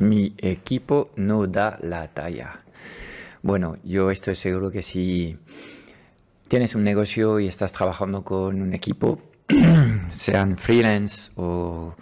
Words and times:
Mi 0.00 0.32
equipo 0.38 1.10
no 1.16 1.46
da 1.46 1.78
la 1.82 2.08
talla. 2.08 2.62
Bueno, 3.42 3.76
yo 3.84 4.10
estoy 4.10 4.34
seguro 4.34 4.70
que 4.70 4.82
si 4.82 5.36
tienes 6.48 6.74
un 6.74 6.84
negocio 6.84 7.38
y 7.38 7.46
estás 7.46 7.74
trabajando 7.74 8.24
con 8.24 8.62
un 8.62 8.72
equipo, 8.72 9.20
sean 10.10 10.56
freelance 10.56 11.30
o 11.36 11.94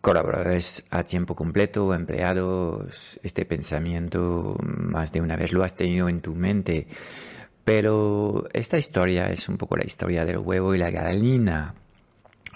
colaboradores 0.00 0.82
a 0.88 1.02
tiempo 1.02 1.36
completo 1.36 1.92
empleados, 1.92 3.20
este 3.22 3.44
pensamiento 3.44 4.56
más 4.62 5.12
de 5.12 5.20
una 5.20 5.36
vez 5.36 5.52
lo 5.52 5.62
has 5.62 5.76
tenido 5.76 6.08
en 6.08 6.22
tu 6.22 6.34
mente. 6.34 6.86
Pero 7.66 8.48
esta 8.54 8.78
historia 8.78 9.30
es 9.30 9.50
un 9.50 9.58
poco 9.58 9.76
la 9.76 9.84
historia 9.84 10.24
del 10.24 10.38
huevo 10.38 10.74
y 10.74 10.78
la 10.78 10.90
gallina. 10.90 11.74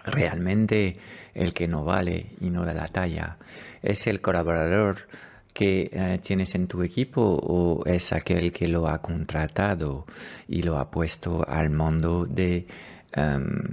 Realmente 0.05 0.97
el 1.35 1.53
que 1.53 1.69
no 1.69 1.85
vale 1.85 2.29
y 2.41 2.49
no 2.49 2.65
da 2.65 2.73
la 2.73 2.89
talla 2.89 3.37
es 3.83 4.07
el 4.07 4.21
colaborador 4.21 5.09
que 5.53 5.91
eh, 5.93 6.21
tienes 6.23 6.55
en 6.55 6.69
tu 6.69 6.83
equipo 6.83 7.21
o 7.21 7.85
es 7.85 8.13
aquel 8.13 8.53
que 8.53 8.69
lo 8.69 8.87
ha 8.87 9.03
contratado 9.03 10.07
y 10.47 10.63
lo 10.63 10.79
ha 10.79 10.89
puesto 10.89 11.45
al 11.49 11.71
mundo 11.71 12.27
de 12.27 12.67
em, 13.13 13.65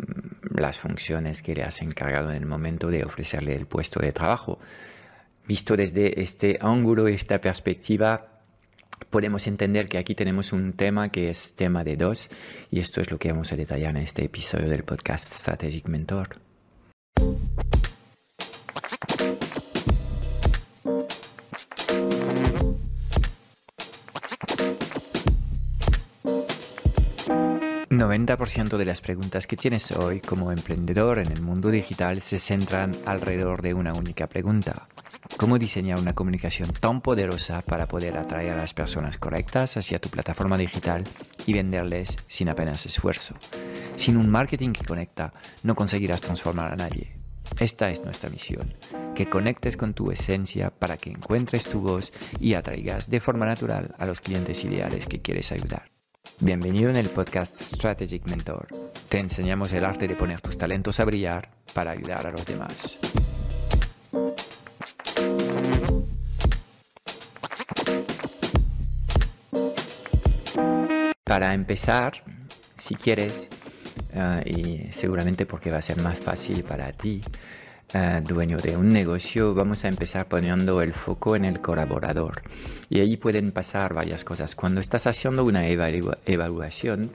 las 0.50 0.80
funciones 0.80 1.44
que 1.44 1.54
le 1.54 1.62
has 1.62 1.84
encargado 1.84 2.32
en 2.32 2.38
el 2.38 2.48
momento 2.48 2.90
de 2.90 3.04
ofrecerle 3.04 3.56
el 3.56 3.68
puesto 3.68 4.00
de 4.00 4.12
trabajo. 4.12 4.58
Visto 5.48 5.78
desde 5.78 6.20
este 6.22 6.58
ángulo, 6.60 7.08
esta 7.08 7.40
perspectiva, 7.40 8.42
podemos 9.12 9.46
entender 9.46 9.88
que 9.88 10.00
aquí 10.00 10.16
tenemos 10.16 10.54
un 10.54 10.74
tema 10.74 11.10
que 11.10 11.30
es 11.30 11.54
tema 11.54 11.84
de 11.84 11.98
dos 11.98 12.30
y 12.72 12.80
esto 12.80 13.00
es 13.00 13.12
lo 13.12 13.20
que 13.20 13.32
vamos 13.32 13.52
a 13.52 13.56
detallar 13.56 13.92
en 13.92 14.02
este 14.02 14.26
episodio 14.26 14.70
del 14.70 14.84
podcast 14.84 15.32
Strategic 15.32 15.88
Mentor. 15.88 16.40
90% 28.00 28.78
de 28.78 28.86
las 28.86 29.02
preguntas 29.02 29.48
que 29.48 29.58
tienes 29.58 29.92
hoy 29.92 30.20
como 30.20 30.52
emprendedor 30.52 31.20
en 31.20 31.32
el 31.32 31.42
mundo 31.42 31.70
digital 31.70 32.22
se 32.22 32.40
centran 32.40 32.96
alrededor 33.06 33.62
de 33.62 33.74
una 33.74 33.94
única 33.94 34.28
pregunta. 34.28 34.88
¿Cómo 35.38 35.60
diseñar 35.60 36.00
una 36.00 36.14
comunicación 36.14 36.72
tan 36.72 37.02
poderosa 37.02 37.62
para 37.62 37.88
poder 37.88 38.18
atraer 38.18 38.54
a 38.54 38.58
las 38.58 38.74
personas 38.74 39.18
correctas 39.18 39.78
hacia 39.78 40.00
tu 40.00 40.10
plataforma 40.10 40.58
digital 40.58 41.04
y 41.46 41.54
venderles 41.54 42.18
sin 42.28 42.50
apenas 42.50 42.86
esfuerzo? 42.86 43.36
Sin 43.96 44.18
un 44.18 44.30
marketing 44.30 44.72
que 44.72 44.86
conecta, 44.86 45.34
no 45.64 45.76
conseguirás 45.76 46.22
transformar 46.22 46.74
a 46.74 46.78
nadie. 46.78 47.14
Esta 47.60 47.90
es 47.90 48.04
nuestra 48.04 48.30
misión, 48.30 48.74
que 49.14 49.30
conectes 49.30 49.78
con 49.78 49.94
tu 49.94 50.12
esencia 50.12 50.72
para 50.72 50.98
que 50.98 51.12
encuentres 51.12 51.66
tu 51.66 51.82
voz 51.82 52.12
y 52.40 52.54
atraigas 52.54 53.10
de 53.10 53.20
forma 53.20 53.46
natural 53.46 53.96
a 53.98 54.06
los 54.06 54.22
clientes 54.22 54.64
ideales 54.64 55.06
que 55.06 55.22
quieres 55.22 55.52
ayudar. 55.52 55.95
Bienvenido 56.40 56.90
en 56.90 56.96
el 56.98 57.10
podcast 57.10 57.62
Strategic 57.62 58.28
Mentor. 58.28 58.68
Te 59.10 59.20
enseñamos 59.20 59.72
el 59.74 59.86
arte 59.86 60.08
de 60.08 60.16
poner 60.16 60.42
tus 60.42 60.58
talentos 60.58 61.00
a 61.00 61.06
brillar 61.06 61.50
para 61.74 61.92
ayudar 61.92 62.28
a 62.28 62.32
los 62.32 62.46
demás. 62.46 62.98
Para 71.24 71.54
empezar, 71.54 72.24
si 72.76 72.96
quieres, 72.96 73.50
eh, 74.14 74.44
y 74.46 74.92
seguramente 74.92 75.46
porque 75.46 75.72
va 75.72 75.78
a 75.78 75.82
ser 75.82 76.02
más 76.02 76.20
fácil 76.20 76.64
para 76.64 76.92
ti, 76.92 77.22
eh, 77.94 78.22
dueño 78.26 78.58
de 78.58 78.76
un 78.76 78.92
negocio, 78.92 79.54
vamos 79.54 79.86
a 79.86 79.88
empezar 79.88 80.28
poniendo 80.28 80.82
el 80.82 80.92
foco 80.92 81.36
en 81.36 81.46
el 81.46 81.62
colaborador. 81.62 82.42
Y 82.90 83.00
ahí 83.00 83.16
pueden 83.16 83.52
pasar 83.52 83.94
varias 83.94 84.24
cosas. 84.24 84.56
Cuando 84.56 84.82
estás 84.82 85.08
haciendo 85.08 85.44
una 85.46 85.68
evaluación 85.68 87.12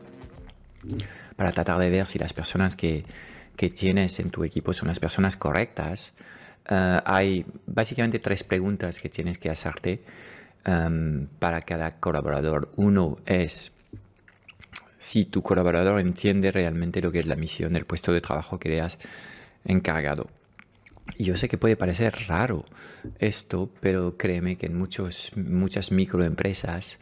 para 1.37 1.53
tratar 1.53 1.79
de 1.79 1.91
ver 1.91 2.07
si 2.07 2.19
las 2.19 2.33
personas 2.33 2.77
que, 2.77 3.05
que 3.57 3.71
tienes 3.71 4.21
en 4.21 4.31
tu 4.31 4.45
equipo 4.45 4.73
son 4.73 4.89
las 4.89 5.01
personas 5.01 5.37
correctas, 5.37 6.15
eh, 6.69 7.01
hay 7.05 7.45
básicamente 7.67 8.19
tres 8.21 8.45
preguntas 8.45 9.01
que 9.01 9.09
tienes 9.09 9.39
que 9.39 9.51
hacerte 9.51 10.05
para 11.39 11.63
cada 11.63 11.97
colaborador. 12.01 12.71
Uno 12.77 13.17
es 13.25 13.73
si 14.99 15.25
tu 15.25 15.43
colaborador 15.43 15.99
entiende 15.99 16.53
realmente 16.53 17.01
lo 17.01 17.11
que 17.11 17.21
es 17.21 17.27
la 17.27 17.35
misión 17.35 17.73
del 17.73 17.87
puesto 17.87 18.13
de 18.13 18.21
trabajo 18.21 18.59
que 18.59 18.69
le 18.69 18.83
has 18.83 18.99
encargado. 19.65 20.29
Y 21.17 21.25
yo 21.25 21.37
sé 21.37 21.49
que 21.49 21.59
puede 21.59 21.77
parecer 21.77 22.15
raro 22.29 22.65
esto, 23.19 23.71
pero 23.81 24.17
créeme 24.17 24.57
que 24.57 24.67
en 24.67 24.77
muchos, 24.77 25.33
muchas 25.37 25.93
microempresas, 25.93 26.99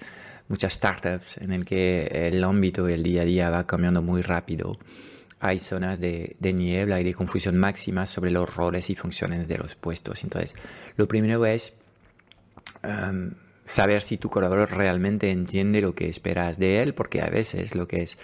muchas 0.48 0.74
startups 0.74 1.38
en 1.38 1.52
el 1.52 1.64
que 1.64 2.06
el 2.12 2.42
ámbito 2.42 2.88
el 2.88 3.02
día 3.02 3.22
a 3.22 3.24
día 3.24 3.50
va 3.50 3.66
cambiando 3.66 4.02
muy 4.02 4.22
rápido, 4.22 4.78
hay 5.40 5.58
zonas 5.58 6.00
de, 6.00 6.36
niebla 6.40 7.00
y 7.00 7.04
de 7.04 7.14
confusión 7.14 7.56
máxima 7.56 8.06
sobre 8.06 8.30
los 8.30 8.54
roles 8.54 8.90
y 8.90 8.96
funciones 8.96 9.46
de 9.46 9.58
los 9.58 9.76
puestos. 9.76 10.24
Entonces, 10.24 10.54
lo 10.96 11.06
primero 11.06 11.46
es 11.46 11.72
um, 12.82 13.30
saber 13.64 14.02
si 14.02 14.16
tu 14.16 14.28
colaborador 14.30 14.76
realmente 14.76 15.30
entiende 15.30 15.80
lo 15.80 15.94
que 15.94 16.08
esperas 16.08 16.58
de 16.58 16.82
él, 16.82 16.94
porque 16.94 17.20
a 17.22 17.30
veces 17.30 17.74
lo 17.74 17.86
que 17.86 18.02
es 18.02 18.18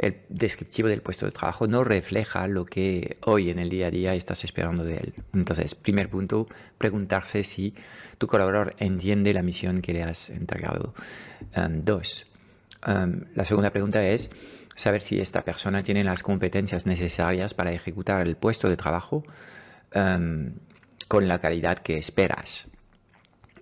el 0.00 0.22
descriptivo 0.30 0.88
del 0.88 1.02
puesto 1.02 1.26
de 1.26 1.32
trabajo 1.32 1.66
no 1.66 1.84
refleja 1.84 2.46
lo 2.48 2.64
que 2.64 3.18
hoy 3.26 3.50
en 3.50 3.58
el 3.58 3.68
día 3.68 3.88
a 3.88 3.90
día 3.90 4.14
estás 4.14 4.44
esperando 4.44 4.82
de 4.82 4.96
él. 4.96 5.14
Entonces, 5.34 5.74
primer 5.74 6.08
punto, 6.08 6.48
preguntarse 6.78 7.44
si 7.44 7.74
tu 8.16 8.26
colaborador 8.26 8.74
entiende 8.78 9.34
la 9.34 9.42
misión 9.42 9.82
que 9.82 9.92
le 9.92 10.02
has 10.02 10.30
entregado. 10.30 10.94
Um, 11.54 11.82
dos, 11.82 12.24
um, 12.86 13.24
la 13.34 13.44
segunda 13.44 13.70
pregunta 13.70 14.02
es 14.06 14.30
saber 14.74 15.02
si 15.02 15.20
esta 15.20 15.44
persona 15.44 15.82
tiene 15.82 16.02
las 16.02 16.22
competencias 16.22 16.86
necesarias 16.86 17.52
para 17.52 17.70
ejecutar 17.70 18.26
el 18.26 18.36
puesto 18.36 18.70
de 18.70 18.78
trabajo 18.78 19.22
um, 19.94 20.52
con 21.08 21.28
la 21.28 21.38
calidad 21.40 21.78
que 21.78 21.98
esperas. 21.98 22.69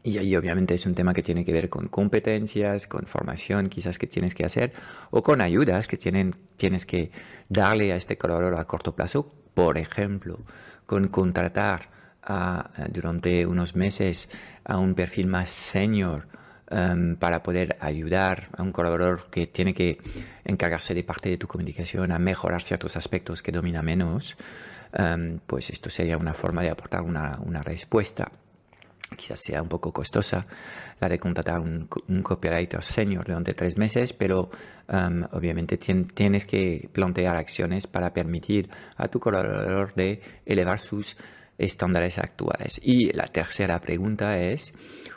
Y 0.02 0.18
ahí 0.18 0.36
obviamente 0.36 0.74
es 0.74 0.86
un 0.86 0.94
tema 0.94 1.12
que 1.12 1.22
tiene 1.22 1.44
que 1.44 1.52
ver 1.52 1.68
con 1.68 1.88
competencias, 1.88 2.86
con 2.86 3.06
formación 3.06 3.68
quizás 3.68 3.98
que 3.98 4.06
tienes 4.06 4.34
que 4.34 4.44
hacer 4.44 4.72
o 5.10 5.22
con 5.22 5.40
ayudas 5.40 5.86
que 5.86 5.96
tienen, 5.96 6.34
tienes 6.56 6.86
que 6.86 7.10
darle 7.48 7.92
a 7.92 7.96
este 7.96 8.16
colaborador 8.16 8.60
a 8.60 8.64
corto 8.64 8.94
plazo. 8.94 9.32
Por 9.54 9.76
ejemplo, 9.76 10.40
con 10.86 11.08
contratar 11.08 11.90
durante 12.90 13.46
unos 13.46 13.74
meses 13.74 14.28
a 14.64 14.78
un 14.78 14.94
perfil 14.94 15.28
más 15.28 15.48
senior 15.48 16.28
um, 16.70 17.16
para 17.16 17.42
poder 17.42 17.76
ayudar 17.80 18.48
a 18.56 18.62
un 18.62 18.72
colaborador 18.72 19.30
que 19.30 19.46
tiene 19.46 19.72
que 19.72 19.98
encargarse 20.44 20.94
de 20.94 21.04
parte 21.04 21.30
de 21.30 21.38
tu 21.38 21.48
comunicación 21.48 22.12
a 22.12 22.18
mejorar 22.18 22.62
ciertos 22.62 22.96
aspectos 22.96 23.42
que 23.42 23.50
domina 23.50 23.82
menos, 23.82 24.36
um, 24.98 25.38
pues 25.46 25.70
esto 25.70 25.88
sería 25.88 26.18
una 26.18 26.34
forma 26.34 26.62
de 26.62 26.70
aportar 26.70 27.02
una 27.02 27.62
respuesta 27.62 28.30
quizás 29.16 29.40
sea 29.40 29.62
un 29.62 29.68
poco 29.68 29.92
costosa 29.92 30.46
la 31.00 31.08
de 31.08 31.18
contratar 31.18 31.60
un, 31.60 31.88
un 32.08 32.22
copywriter 32.22 32.82
senior 32.82 33.24
durante 33.24 33.54
tres 33.54 33.76
meses, 33.76 34.12
pero 34.12 34.50
um, 34.88 35.22
obviamente 35.32 35.78
tienes 35.78 36.44
que 36.44 36.88
plantear 36.92 37.36
acciones 37.36 37.86
para 37.86 38.12
permitir 38.12 38.68
a 38.96 39.08
tu 39.08 39.20
colaborador 39.20 39.94
de 39.94 40.20
elevar 40.44 40.80
sus 40.80 41.16
estándares 41.58 42.18
actuales. 42.18 42.80
Y 42.82 43.12
la 43.12 43.26
tercera 43.26 43.80
pregunta 43.80 44.38
es, 44.40 44.72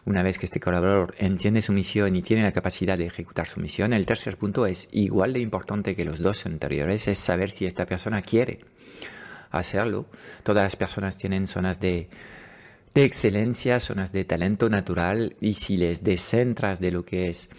una 0.06 0.24
vez 0.24 0.40
que 0.40 0.48
este 0.48 0.60
colaborador 0.60 1.14
entiende 1.20 1.62
su 1.62 1.72
misión 1.72 2.16
y 2.16 2.24
tiene 2.24 2.44
la 2.44 2.52
capacidad 2.52 2.98
de 2.98 3.06
ejecutar 3.06 3.48
su 3.48 3.60
misión, 3.60 3.94
el 3.94 4.06
tercer 4.08 4.38
punto 4.38 4.66
es 4.66 4.90
igual 4.92 5.34
de 5.34 5.40
importante 5.40 5.96
que 5.96 6.06
los 6.06 6.20
dos 6.20 6.46
anteriores, 6.46 7.08
es 7.08 7.20
saber 7.20 7.52
si 7.52 7.66
esta 7.66 7.86
persona 7.86 8.22
quiere 8.22 8.60
hacerlo. 9.52 10.08
Todas 10.44 10.64
las 10.64 10.76
personas 10.76 11.18
tienen 11.18 11.48
zonas 11.48 11.80
de 11.80 12.10
de 12.94 13.06
excelencia, 13.06 13.80
zonas 13.80 14.12
de 14.12 14.26
talento 14.26 14.70
natural 14.70 15.36
y 15.40 15.54
si 15.54 15.78
les 15.78 16.04
descentras 16.04 16.80
de 16.80 16.92
lo 16.92 17.06
que 17.06 17.30
es 17.30 17.50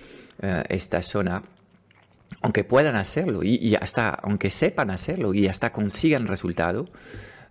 eh, 0.42 0.62
esta 0.68 1.02
zona, 1.02 1.42
aunque 2.42 2.64
puedan 2.64 2.96
hacerlo 2.96 3.42
y, 3.42 3.74
hasta 3.76 4.10
aunque 4.10 4.50
sepan 4.50 4.90
hacerlo 4.90 5.32
y 5.34 5.48
hasta 5.48 5.72
consigan 5.72 6.26
resultado, 6.26 6.88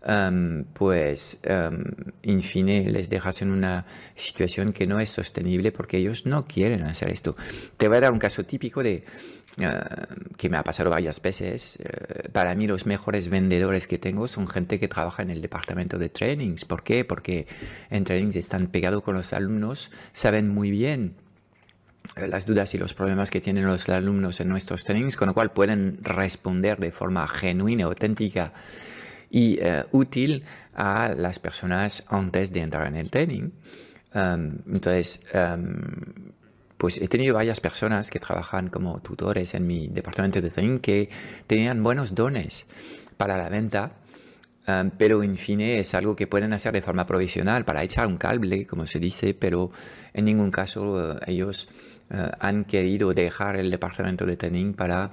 em, 0.03 0.65
pues 0.73 1.37
um, 1.47 1.83
en 2.23 2.41
fin 2.41 2.65
les 2.65 3.09
dejas 3.09 3.41
en 3.41 3.51
una 3.51 3.85
situación 4.15 4.73
que 4.73 4.87
no 4.87 4.99
es 4.99 5.09
sostenible 5.09 5.71
porque 5.71 5.97
ellos 5.97 6.25
no 6.25 6.43
quieren 6.43 6.83
hacer 6.83 7.09
esto. 7.09 7.35
Te 7.77 7.87
voy 7.87 7.97
a 7.97 8.01
dar 8.01 8.11
un 8.11 8.19
caso 8.19 8.43
típico 8.43 8.83
de 8.83 9.03
eh, 9.57 9.79
que 10.37 10.49
me 10.49 10.57
ha 10.57 10.63
pasado 10.63 10.89
varias 10.89 11.21
veces. 11.21 11.77
Eh, 11.77 12.29
para 12.31 12.55
mí 12.55 12.67
los 12.67 12.85
mejores 12.85 13.29
vendedores 13.29 13.87
que 13.87 13.97
tengo 13.97 14.27
son 14.27 14.47
gente 14.47 14.79
que 14.79 14.87
trabaja 14.87 15.21
en 15.23 15.29
el 15.29 15.41
departamento 15.41 15.97
de 15.97 16.09
trainings. 16.09 16.65
¿Por 16.65 16.83
qué? 16.83 17.05
Porque 17.05 17.47
en 17.89 18.03
trainings 18.03 18.35
están 18.35 18.67
pegados 18.67 19.03
con 19.03 19.15
los 19.15 19.33
alumnos, 19.33 19.91
saben 20.13 20.49
muy 20.49 20.71
bien 20.71 21.15
eh, 22.15 22.27
las 22.27 22.45
dudas 22.45 22.73
y 22.73 22.77
los 22.77 22.93
problemas 22.93 23.29
que 23.29 23.41
tienen 23.41 23.65
los 23.65 23.87
alumnos 23.89 24.39
en 24.39 24.49
nuestros 24.49 24.83
trainings, 24.83 25.15
con 25.15 25.27
lo 25.27 25.33
cual 25.33 25.51
pueden 25.51 25.99
responder 26.01 26.79
de 26.79 26.91
forma 26.91 27.27
genuina, 27.27 27.85
auténtica 27.85 28.53
y 29.29 29.59
eh, 29.61 29.83
útil 29.91 30.43
a 30.73 31.13
las 31.15 31.39
personas 31.39 32.03
antes 32.07 32.51
de 32.51 32.61
entrar 32.61 32.87
en 32.87 32.95
el 32.95 33.11
training. 33.11 33.51
Um, 34.13 34.57
entonces, 34.67 35.21
um, 35.33 36.31
pues 36.81 36.99
he 36.99 37.07
tenido 37.07 37.35
varias 37.35 37.59
personas 37.59 38.09
que 38.09 38.19
trabajan 38.19 38.69
como 38.69 39.01
tutores 39.01 39.53
en 39.53 39.67
mi 39.67 39.87
departamento 39.87 40.41
de 40.41 40.49
training 40.49 40.79
que 40.79 41.09
tenían 41.45 41.83
buenos 41.83 42.15
dones 42.15 42.65
para 43.17 43.37
la 43.37 43.49
venta, 43.49 43.91
um, 44.67 44.89
pero 44.97 45.21
en 45.21 45.37
fin 45.37 45.61
es 45.61 45.93
algo 45.93 46.15
que 46.15 46.25
pueden 46.25 46.53
hacer 46.53 46.73
de 46.73 46.81
forma 46.81 47.05
provisional 47.05 47.65
para 47.65 47.83
echar 47.83 48.07
un 48.07 48.17
cable, 48.17 48.65
como 48.65 48.87
se 48.87 48.97
dice, 48.97 49.35
pero 49.35 49.69
en 50.11 50.25
ningún 50.25 50.49
caso 50.49 50.93
uh, 50.93 51.19
ellos 51.27 51.67
uh, 52.09 52.31
han 52.39 52.65
querido 52.65 53.13
dejar 53.13 53.57
el 53.57 53.69
departamento 53.69 54.25
de 54.25 54.35
training 54.37 54.73
para 54.73 55.11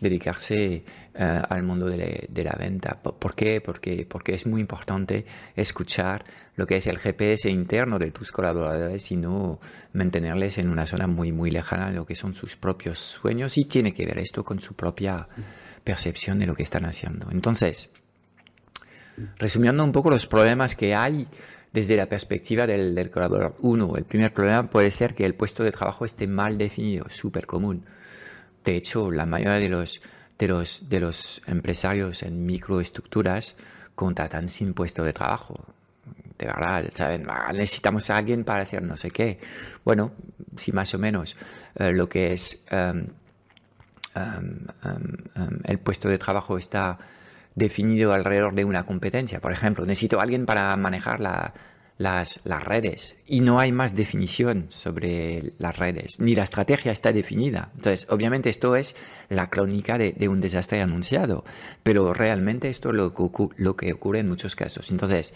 dedicarse 0.00 0.84
uh, 1.14 1.18
al 1.48 1.62
mundo 1.62 1.86
de, 1.86 2.28
la 2.44 2.56
venta. 2.58 3.00
¿Por 3.02 3.34
qué? 3.34 3.60
Porque, 3.60 4.06
porque 4.08 4.34
es 4.34 4.46
muy 4.46 4.60
importante 4.60 5.24
escuchar 5.56 6.24
lo 6.56 6.66
que 6.66 6.76
es 6.76 6.86
el 6.86 6.98
GPS 6.98 7.50
interno 7.50 7.98
de 7.98 8.10
tus 8.10 8.32
colaboradores 8.32 9.10
y 9.12 9.16
no 9.16 9.60
mantenerles 9.92 10.58
en 10.58 10.70
una 10.70 10.86
zona 10.86 11.06
muy, 11.06 11.32
muy 11.32 11.50
lejana 11.50 11.90
de 11.90 11.96
lo 11.96 12.06
que 12.06 12.14
son 12.14 12.34
sus 12.34 12.56
propios 12.56 12.98
sueños 12.98 13.56
y 13.58 13.64
tiene 13.64 13.94
que 13.94 14.06
ver 14.06 14.18
esto 14.18 14.44
con 14.44 14.60
su 14.60 14.74
propia 14.74 15.28
percepción 15.84 16.38
de 16.38 16.46
lo 16.46 16.54
que 16.54 16.62
están 16.62 16.84
haciendo. 16.84 17.28
Entonces, 17.30 17.90
resumiendo 19.38 19.84
un 19.84 19.92
poco 19.92 20.10
los 20.10 20.26
problemas 20.26 20.74
que 20.74 20.94
hay 20.94 21.28
desde 21.72 21.96
la 21.96 22.06
perspectiva 22.06 22.66
del, 22.66 22.94
del 22.94 23.10
colaborador. 23.10 23.56
Uno, 23.60 23.96
el 23.96 24.04
primer 24.04 24.32
problema 24.32 24.68
puede 24.68 24.90
ser 24.90 25.14
que 25.14 25.26
el 25.26 25.34
puesto 25.34 25.62
de 25.62 25.72
trabajo 25.72 26.04
esté 26.04 26.26
mal 26.26 26.58
definido, 26.58 27.08
súper 27.10 27.46
común. 27.46 27.84
De 28.68 28.76
hecho, 28.76 29.10
la 29.10 29.24
mayoría 29.24 29.54
de 29.54 29.70
los, 29.70 29.98
de 30.38 30.46
los, 30.46 30.90
de 30.90 31.00
los 31.00 31.40
empresarios 31.46 32.22
en 32.22 32.44
microestructuras 32.44 33.56
contratan 33.94 34.50
sin 34.50 34.74
puesto 34.74 35.04
de 35.04 35.14
trabajo 35.14 35.64
de 36.38 36.46
verdad, 36.46 36.84
¿saben? 36.92 37.24
Ah, 37.30 37.50
necesitamos 37.54 38.10
a 38.10 38.18
alguien 38.18 38.44
para 38.44 38.64
hacer 38.64 38.82
no 38.82 38.98
sé 38.98 39.10
qué. 39.10 39.38
Bueno, 39.86 40.12
sí, 40.58 40.72
más 40.72 40.92
o 40.92 40.98
menos 40.98 41.34
eh, 41.76 41.92
lo 41.92 42.10
que 42.10 42.34
es 42.34 42.62
em, 42.70 43.06
em, 44.14 44.66
em, 44.84 45.60
el 45.64 45.78
puesto 45.78 46.10
de 46.10 46.18
trabajo 46.18 46.58
está 46.58 46.98
definido 47.54 48.12
alrededor 48.12 48.54
de 48.54 48.66
una 48.66 48.84
competencia. 48.84 49.40
Por 49.40 49.52
ejemplo, 49.52 49.86
necesito 49.86 50.20
a 50.20 50.24
alguien 50.24 50.44
para 50.44 50.76
manejar 50.76 51.20
las, 51.98 52.40
las, 52.44 52.64
redes 52.64 53.16
y 53.26 53.40
no 53.40 53.60
hay 53.60 53.72
más 53.72 53.94
definición 53.94 54.66
sobre 54.70 55.52
las 55.58 55.76
redes, 55.76 56.20
ni 56.20 56.34
la 56.34 56.44
estrategia 56.44 56.92
está 56.92 57.12
definida. 57.12 57.70
Entonces, 57.74 58.06
obviamente 58.10 58.50
esto 58.50 58.76
es 58.76 58.96
la 59.28 59.50
crónica 59.50 59.98
de, 59.98 60.12
de 60.12 60.28
un 60.28 60.40
desastre 60.40 60.80
anunciado, 60.80 61.44
pero 61.82 62.14
realmente 62.14 62.68
esto 62.68 62.90
es 62.90 62.94
lo 62.94 63.12
lo 63.56 63.76
que 63.76 63.92
ocurre 63.92 64.20
en 64.20 64.28
muchos 64.28 64.56
casos. 64.56 64.90
Entonces, 64.90 65.34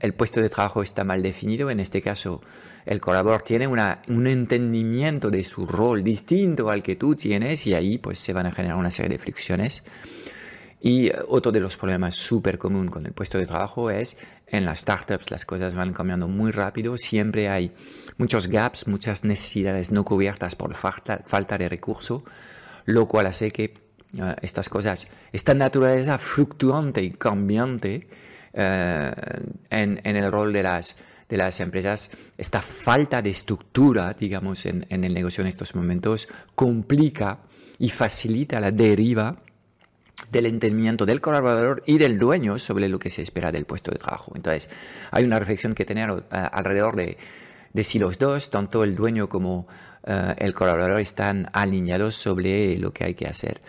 el 0.00 0.14
puesto 0.14 0.40
de 0.40 0.50
trabajo 0.50 0.82
está 0.82 1.04
mal 1.04 1.22
definido, 1.22 1.70
en 1.70 1.80
este 1.80 2.02
caso 2.02 2.42
el 2.84 3.00
colaborador 3.00 3.42
tiene 3.42 3.66
una, 3.66 4.02
un 4.08 4.26
entendimiento 4.26 5.30
de 5.30 5.44
su 5.44 5.66
rol 5.66 6.02
distinto 6.02 6.70
al 6.70 6.82
que 6.82 6.96
tú 6.96 7.14
tienes 7.14 7.66
y 7.66 7.74
ahí 7.74 7.98
pues 7.98 8.18
se 8.18 8.32
van 8.32 8.46
a 8.46 8.52
generar 8.52 8.76
una 8.76 8.90
serie 8.90 9.10
de 9.10 9.18
fricciones. 9.18 9.82
Y 10.80 11.08
eh, 11.08 11.16
otro 11.28 11.52
de 11.52 11.60
los 11.60 11.76
problemas 11.76 12.14
súper 12.14 12.58
común 12.58 12.88
con 12.88 13.06
el 13.06 13.12
puesto 13.12 13.38
de 13.38 13.46
trabajo 13.46 13.90
es 13.90 14.16
en 14.46 14.64
las 14.64 14.80
startups 14.80 15.30
las 15.30 15.44
cosas 15.44 15.74
van 15.74 15.92
cambiando 15.92 16.26
muy 16.26 16.50
rápido, 16.50 16.96
siempre 16.96 17.48
hay 17.48 17.72
muchos 18.16 18.48
gaps, 18.48 18.88
muchas 18.88 19.24
necesidades 19.24 19.90
no 19.90 20.04
cubiertas 20.04 20.56
por 20.56 20.74
falta, 20.74 21.22
falta 21.26 21.56
de 21.58 21.68
recurso, 21.68 22.24
lo 22.86 23.06
cual 23.06 23.26
hace 23.26 23.50
que 23.50 23.74
eh, 24.18 24.34
estas 24.42 24.68
cosas, 24.68 25.06
esta 25.32 25.54
naturaleza 25.54 26.18
fluctuante 26.18 27.02
y 27.02 27.10
cambiante, 27.12 28.08
eh, 28.52 29.10
en, 29.70 30.00
el 30.04 30.32
rol 30.32 30.52
de 30.52 30.62
las, 30.62 30.96
de 31.28 31.36
las 31.36 31.60
empresas, 31.60 32.10
esta 32.36 32.60
falta 32.60 33.22
de 33.22 33.30
estructura, 33.30 34.14
digamos, 34.18 34.66
en, 34.66 34.84
el 34.90 35.14
negocio 35.14 35.42
en 35.42 35.48
estos 35.48 35.74
momentos, 35.74 36.26
complica 36.54 37.38
y 37.78 37.88
facilita 37.90 38.58
la 38.58 38.72
deriva 38.72 39.36
del 40.30 40.46
entendimiento 40.46 41.06
del 41.06 41.20
colaborador 41.20 41.82
y 41.86 41.98
del 41.98 42.18
dueño 42.18 42.58
sobre 42.58 42.88
lo 42.88 42.98
que 42.98 43.10
se 43.10 43.22
espera 43.22 43.50
del 43.52 43.64
puesto 43.64 43.90
de 43.90 43.98
trabajo. 43.98 44.32
Entonces, 44.34 44.68
hay 45.10 45.24
una 45.24 45.38
reflexión 45.38 45.74
que 45.74 45.84
tener 45.84 46.10
eh, 46.10 46.22
alrededor 46.30 46.96
de, 46.96 47.16
si 47.82 47.98
los 47.98 48.18
dos, 48.18 48.50
tanto 48.50 48.84
el 48.84 48.94
dueño 48.94 49.28
como 49.28 49.66
eh, 50.04 50.34
el 50.38 50.54
colaborador, 50.54 51.00
están 51.00 51.48
alineados 51.52 52.14
sobre 52.14 52.78
lo 52.78 52.92
que 52.92 53.04
hay 53.04 53.14
que 53.14 53.26
hacer. 53.26 53.60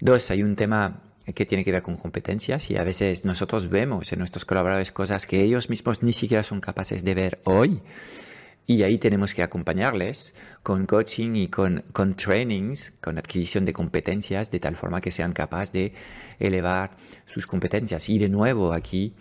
Dos, 0.00 0.30
hay 0.30 0.42
un 0.42 0.56
tema 0.56 1.02
que 1.34 1.44
tiene 1.44 1.64
que 1.64 1.72
ver 1.72 1.82
con 1.82 1.96
competencias 1.96 2.70
y 2.70 2.76
a 2.76 2.84
veces 2.84 3.24
nosotros 3.24 3.68
vemos 3.68 4.12
en 4.12 4.20
nuestros 4.20 4.44
colaboradores 4.44 4.92
cosas 4.92 5.26
que 5.26 5.42
ellos 5.42 5.68
mismos 5.68 6.02
ni 6.02 6.12
siquiera 6.12 6.42
son 6.42 6.60
capaces 6.60 7.04
de 7.04 7.14
ver 7.14 7.40
hoy. 7.44 7.82
Y 8.70 8.82
ahí 8.82 8.98
tenemos 8.98 9.32
que 9.32 9.42
acompañarles 9.42 10.34
con 10.62 10.84
coaching 10.84 11.36
y 11.36 11.48
con, 11.48 11.82
con 11.94 12.14
trainings, 12.14 12.92
con 13.00 13.16
adquisición 13.16 13.64
de 13.64 13.72
competencias, 13.72 14.50
de 14.50 14.60
tal 14.60 14.76
forma 14.76 15.00
que 15.00 15.10
sean 15.10 15.32
capaces 15.32 15.72
de 15.72 15.94
elevar 16.38 16.94
sus 17.24 17.46
competencias. 17.46 18.10
Y 18.10 18.18
de 18.18 18.28
nuevo, 18.28 18.74
aquí, 18.74 19.14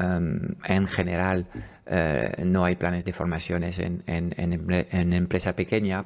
um, 0.00 0.40
en 0.64 0.88
general, 0.88 1.46
uh, 1.86 2.44
no 2.44 2.64
hay 2.64 2.74
planes 2.74 3.04
de 3.04 3.12
formaciones 3.12 3.78
en, 3.78 4.02
en, 4.08 5.12
empresa 5.12 5.54
pequeña. 5.54 6.04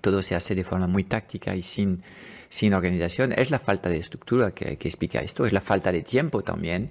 Todo 0.00 0.24
se 0.24 0.34
hace 0.34 0.56
de 0.56 0.64
forma 0.64 0.88
muy 0.88 1.04
táctica 1.04 1.54
y 1.54 1.62
sin, 1.62 2.02
sin 2.48 2.74
organización. 2.74 3.32
Es 3.32 3.52
la 3.52 3.60
falta 3.60 3.88
de 3.88 3.98
estructura 3.98 4.50
que, 4.50 4.72
explica 4.72 5.20
esto, 5.20 5.46
es 5.46 5.52
la 5.52 5.60
falta 5.60 5.92
de 5.92 6.02
tiempo 6.02 6.42
también, 6.42 6.90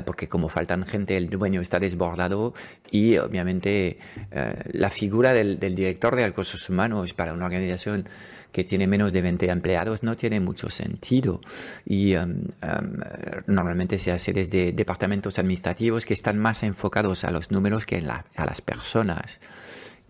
porque 0.00 0.28
como 0.28 0.48
faltan 0.48 0.86
gente, 0.86 1.16
el 1.16 1.28
dueño 1.28 1.60
está 1.60 1.78
desbordado 1.78 2.54
y 2.90 3.18
obviamente 3.18 3.98
eh, 4.30 4.54
la 4.72 4.88
figura 4.88 5.34
del, 5.34 5.58
director 5.58 6.16
de 6.16 6.26
recursos 6.26 6.68
humanos 6.70 7.12
para 7.12 7.34
una 7.34 7.44
organización 7.44 8.08
que 8.50 8.64
tiene 8.64 8.86
menos 8.86 9.12
de 9.12 9.22
20 9.22 9.50
empleados 9.50 10.02
no 10.02 10.16
tiene 10.16 10.40
mucho 10.40 10.68
sentido 10.68 11.40
y 11.86 12.14
um, 12.16 12.30
um, 12.62 13.00
normalmente 13.46 13.98
se 13.98 14.12
hace 14.12 14.32
desde 14.32 14.72
departamentos 14.72 15.38
administrativos 15.38 16.04
que 16.04 16.14
están 16.14 16.38
más 16.38 16.62
enfocados 16.62 17.24
a 17.24 17.30
los 17.30 17.50
números 17.50 17.86
que 17.86 17.96
a 17.96 18.46
las 18.46 18.60
personas. 18.60 19.40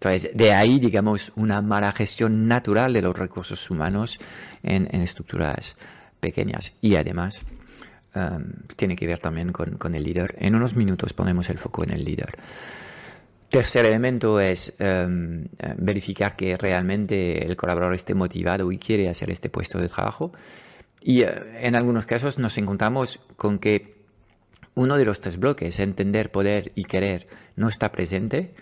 Entonces, 0.03 0.37
de 0.37 0.53
ahí, 0.53 0.81
digamos, 0.81 1.31
una 1.37 1.63
mala 1.63 1.93
gestión 1.93 2.49
natural 2.49 2.93
de 2.93 3.03
los 3.03 3.17
recursos 3.17 3.71
humanos 3.71 4.19
en, 4.65 4.89
estructuras 5.01 5.77
pequeñas. 6.19 6.73
Y 6.81 6.97
además, 6.97 7.45
um, 8.15 8.45
tiene 8.77 8.97
que 8.97 9.07
ver 9.07 9.19
también 9.19 9.53
con, 9.53 9.95
el 9.95 10.03
líder. 10.03 10.35
En 10.39 10.55
unos 10.55 10.77
minutos 10.77 11.13
ponemos 11.13 11.49
el 11.51 11.59
foco 11.59 11.85
en 11.85 11.91
el 11.91 12.05
líder. 12.05 12.37
Tercer 13.49 13.85
elemento 13.85 14.41
es 14.41 14.75
um, 14.81 15.45
verificar 15.77 16.37
que 16.37 16.57
realmente 16.57 17.45
el 17.45 17.55
colaborador 17.57 17.95
esté 17.95 18.15
motivado 18.15 18.73
y 18.73 18.79
quiere 18.79 19.09
hacer 19.09 19.31
este 19.31 19.51
puesto 19.51 19.79
de 19.79 19.89
trabajo. 19.89 20.33
Y 21.03 21.25
uh, 21.25 21.29
en 21.61 21.75
algunos 21.75 22.07
casos 22.07 22.39
nos 22.39 22.57
encontramos 22.59 23.21
con 23.37 23.59
que 23.59 24.03
uno 24.75 24.97
de 24.97 25.05
los 25.05 25.21
tres 25.21 25.39
bloques, 25.39 25.79
entender, 25.81 26.31
poder 26.31 26.73
y 26.75 26.85
querer, 26.85 27.27
no 27.57 27.69
está 27.69 27.93
presente. 27.93 28.55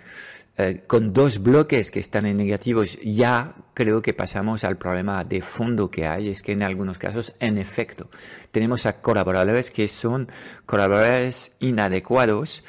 Eh, 0.61 0.83
con 0.87 1.15
dos 1.15 1.43
bloques 1.43 1.91
que 1.91 2.01
están 2.01 2.27
en 2.27 2.37
negativos, 2.37 2.99
ya 3.03 3.55
creo 3.73 4.03
que 4.03 4.13
pasamos 4.13 4.63
al 4.63 4.77
problema 4.77 5.25
de 5.25 5.41
fondo 5.41 5.91
que 5.91 6.07
hay, 6.07 6.29
es 6.29 6.43
que 6.43 6.53
en 6.53 6.63
algunos 6.63 6.99
casos, 6.99 7.35
en 7.41 7.57
efecto, 7.57 8.11
tenemos 8.51 8.85
a 8.85 9.01
colaboradores 9.01 9.71
que 9.71 9.89
son 9.89 10.29
colaboradores 10.67 11.53
inadecuados 11.61 12.63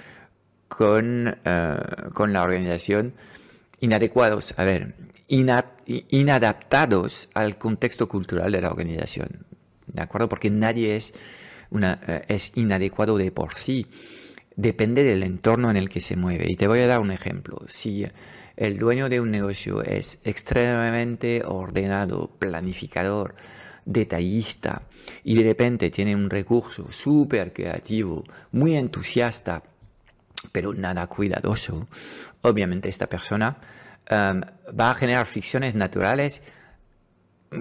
con, 0.70 1.36
eh, 1.44 1.78
con 2.14 2.32
la 2.32 2.44
organización, 2.44 3.14
inadecuados, 3.82 4.54
a 4.58 4.64
ver, 4.64 4.96
inadaptados 5.28 7.28
al 7.34 7.58
contexto 7.58 8.08
cultural 8.08 8.54
de 8.54 8.62
la 8.62 8.70
organización, 8.70 9.46
¿de 9.88 10.02
acuerdo? 10.02 10.30
Porque 10.30 10.50
nadie 10.50 10.96
es, 10.96 11.14
una, 11.72 12.00
eh, 12.08 12.22
es 12.30 12.54
inadecuado 12.56 13.18
de 13.18 13.34
por 13.34 13.56
sí 13.56 13.86
depende 14.56 15.04
del 15.04 15.24
entorno 15.24 15.70
en 15.70 15.78
el 15.78 15.90
que 15.90 16.02
se 16.02 16.16
mueve. 16.16 16.46
Y 16.48 16.56
te 16.56 16.68
voy 16.68 16.80
a 16.80 16.88
dar 16.88 17.00
un 17.00 17.12
ejemplo. 17.12 17.60
Si 17.68 18.06
el 18.56 18.78
dueño 18.78 19.10
de 19.10 19.20
un 19.20 19.32
negocio 19.32 19.82
es 19.82 20.20
extremadamente 20.24 21.44
ordenado, 21.46 22.30
planificador, 22.38 23.36
detallista, 23.86 24.84
y 25.24 25.36
de 25.36 25.44
repente 25.44 25.90
tiene 25.90 26.16
un 26.16 26.30
recurso 26.30 26.92
súper 26.92 27.54
creativo, 27.54 28.24
muy 28.52 28.76
entusiasta, 28.76 29.64
pero 30.52 30.74
nada 30.74 31.08
cuidadoso, 31.08 31.88
obviamente 32.42 32.90
esta 32.90 33.08
persona 33.08 33.58
um, 34.10 34.42
va 34.80 34.92
a 34.92 34.96
generar 34.96 35.26
fricciones 35.26 35.76
naturales 35.76 36.42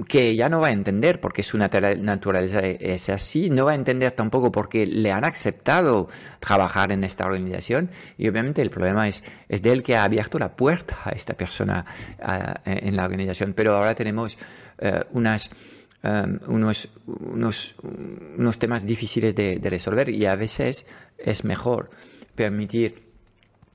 que 0.09 0.37
ya 0.37 0.49
no 0.49 0.61
va 0.61 0.69
a 0.69 0.73
entender 0.73 1.21
porque 1.21 1.43
su 1.43 1.59
naturaleza 1.59 2.61
es 2.61 3.09
así, 3.09 3.51
no 3.51 3.65
va 3.65 3.73
a 3.73 3.75
entender 3.75 4.13
tampoco 4.13 4.53
porque 4.53 4.87
le 4.87 5.11
han 5.11 5.25
aceptado 5.25 6.09
trabajar 6.39 6.93
en 6.93 7.03
esta 7.03 7.27
organización 7.27 7.91
y 8.17 8.29
obviamente 8.29 8.63
el 8.63 8.71
problema 8.71 9.09
es, 9.09 9.25
es 9.49 9.63
de 9.63 9.73
él 9.73 9.83
que 9.83 9.97
ha 9.97 10.05
abierto 10.05 10.39
la 10.39 10.55
puerta 10.55 10.97
a 11.05 11.11
esta 11.11 11.35
persona 11.35 11.85
en 12.65 12.95
la 12.95 13.05
organización. 13.05 13.53
Pero 13.53 13.75
ahora 13.75 13.97
tenemos 13.97 14.39
eh, 14.79 15.03
unas 15.11 15.51
um, 16.05 16.39
unos, 16.47 16.89
unos, 17.07 17.75
unos, 18.39 18.59
temas 18.59 18.87
difíciles 18.87 19.35
de, 19.35 19.61
resolver 19.65 20.09
y 20.09 20.25
a 20.27 20.37
veces 20.37 20.87
es 21.19 21.45
mejor 21.45 21.91
permitir 22.37 23.10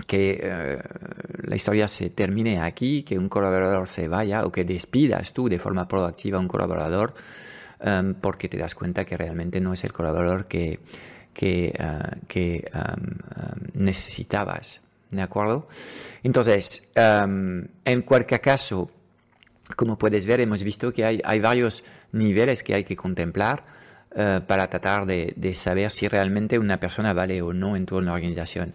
que 0.08 0.42
uh, 0.44 1.48
la 1.48 1.56
historia 1.56 1.88
se 1.88 2.10
termine 2.10 2.60
aquí, 2.60 3.04
que 3.04 3.18
un 3.18 3.30
colaborador 3.30 3.88
se 3.88 4.08
vaya 4.08 4.46
o 4.46 4.52
que 4.52 4.66
despidas 4.66 5.34
tú 5.34 5.50
de 5.50 5.60
forma 5.60 5.88
proactiva 5.88 6.38
a 6.38 6.42
un 6.42 6.48
colaborador 6.48 7.14
um, 7.80 8.14
porque 8.16 8.50
te 8.50 8.58
das 8.58 8.76
cuenta 8.76 9.06
que 9.06 9.18
realmente 9.18 9.62
no 9.62 9.74
es 9.74 9.84
el 9.84 9.94
colaborador 9.94 10.48
que, 10.48 10.80
que, 11.34 11.74
uh, 11.80 12.26
que 12.28 12.70
um, 12.74 13.84
necesitabas. 13.84 14.82
¿De 15.12 15.22
acuerdo? 15.22 15.68
Entonces, 16.24 16.90
en 16.96 18.02
cualquier 18.06 18.42
caso, 18.42 18.90
como 19.76 19.98
puedes 19.98 20.26
ver, 20.26 20.42
hemos 20.42 20.64
visto 20.64 20.92
que 20.92 21.06
hay, 21.06 21.22
hay 21.24 21.40
varios 21.40 21.84
niveles 22.12 22.64
que 22.64 22.74
hay 22.74 22.84
que 22.84 22.96
contemplar 22.96 23.64
uh, 24.12 24.42
para 24.46 24.70
tratar 24.70 25.06
de, 25.06 25.34
de, 25.38 25.56
saber 25.56 25.92
si 25.92 26.08
realmente 26.08 26.60
una 26.60 26.80
persona 26.80 27.14
vale 27.14 27.42
o 27.42 27.54
no 27.54 27.76
en 27.76 27.86
tu 27.86 27.96
organización, 27.96 28.74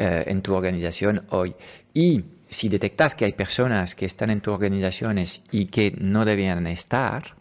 uh, 0.00 0.28
en 0.28 0.42
tu 0.42 0.54
organización 0.54 1.22
hoy. 1.30 1.54
Y 1.94 2.24
si 2.48 2.68
detectas 2.68 3.14
que 3.14 3.24
hay 3.24 3.32
personas 3.32 3.94
que 3.94 4.06
están 4.06 4.30
en 4.30 4.40
tu 4.40 4.50
organizaciones 4.50 5.42
y 5.52 5.66
que 5.66 5.94
no 5.98 6.24
debían 6.24 6.66
estar, 6.66 7.36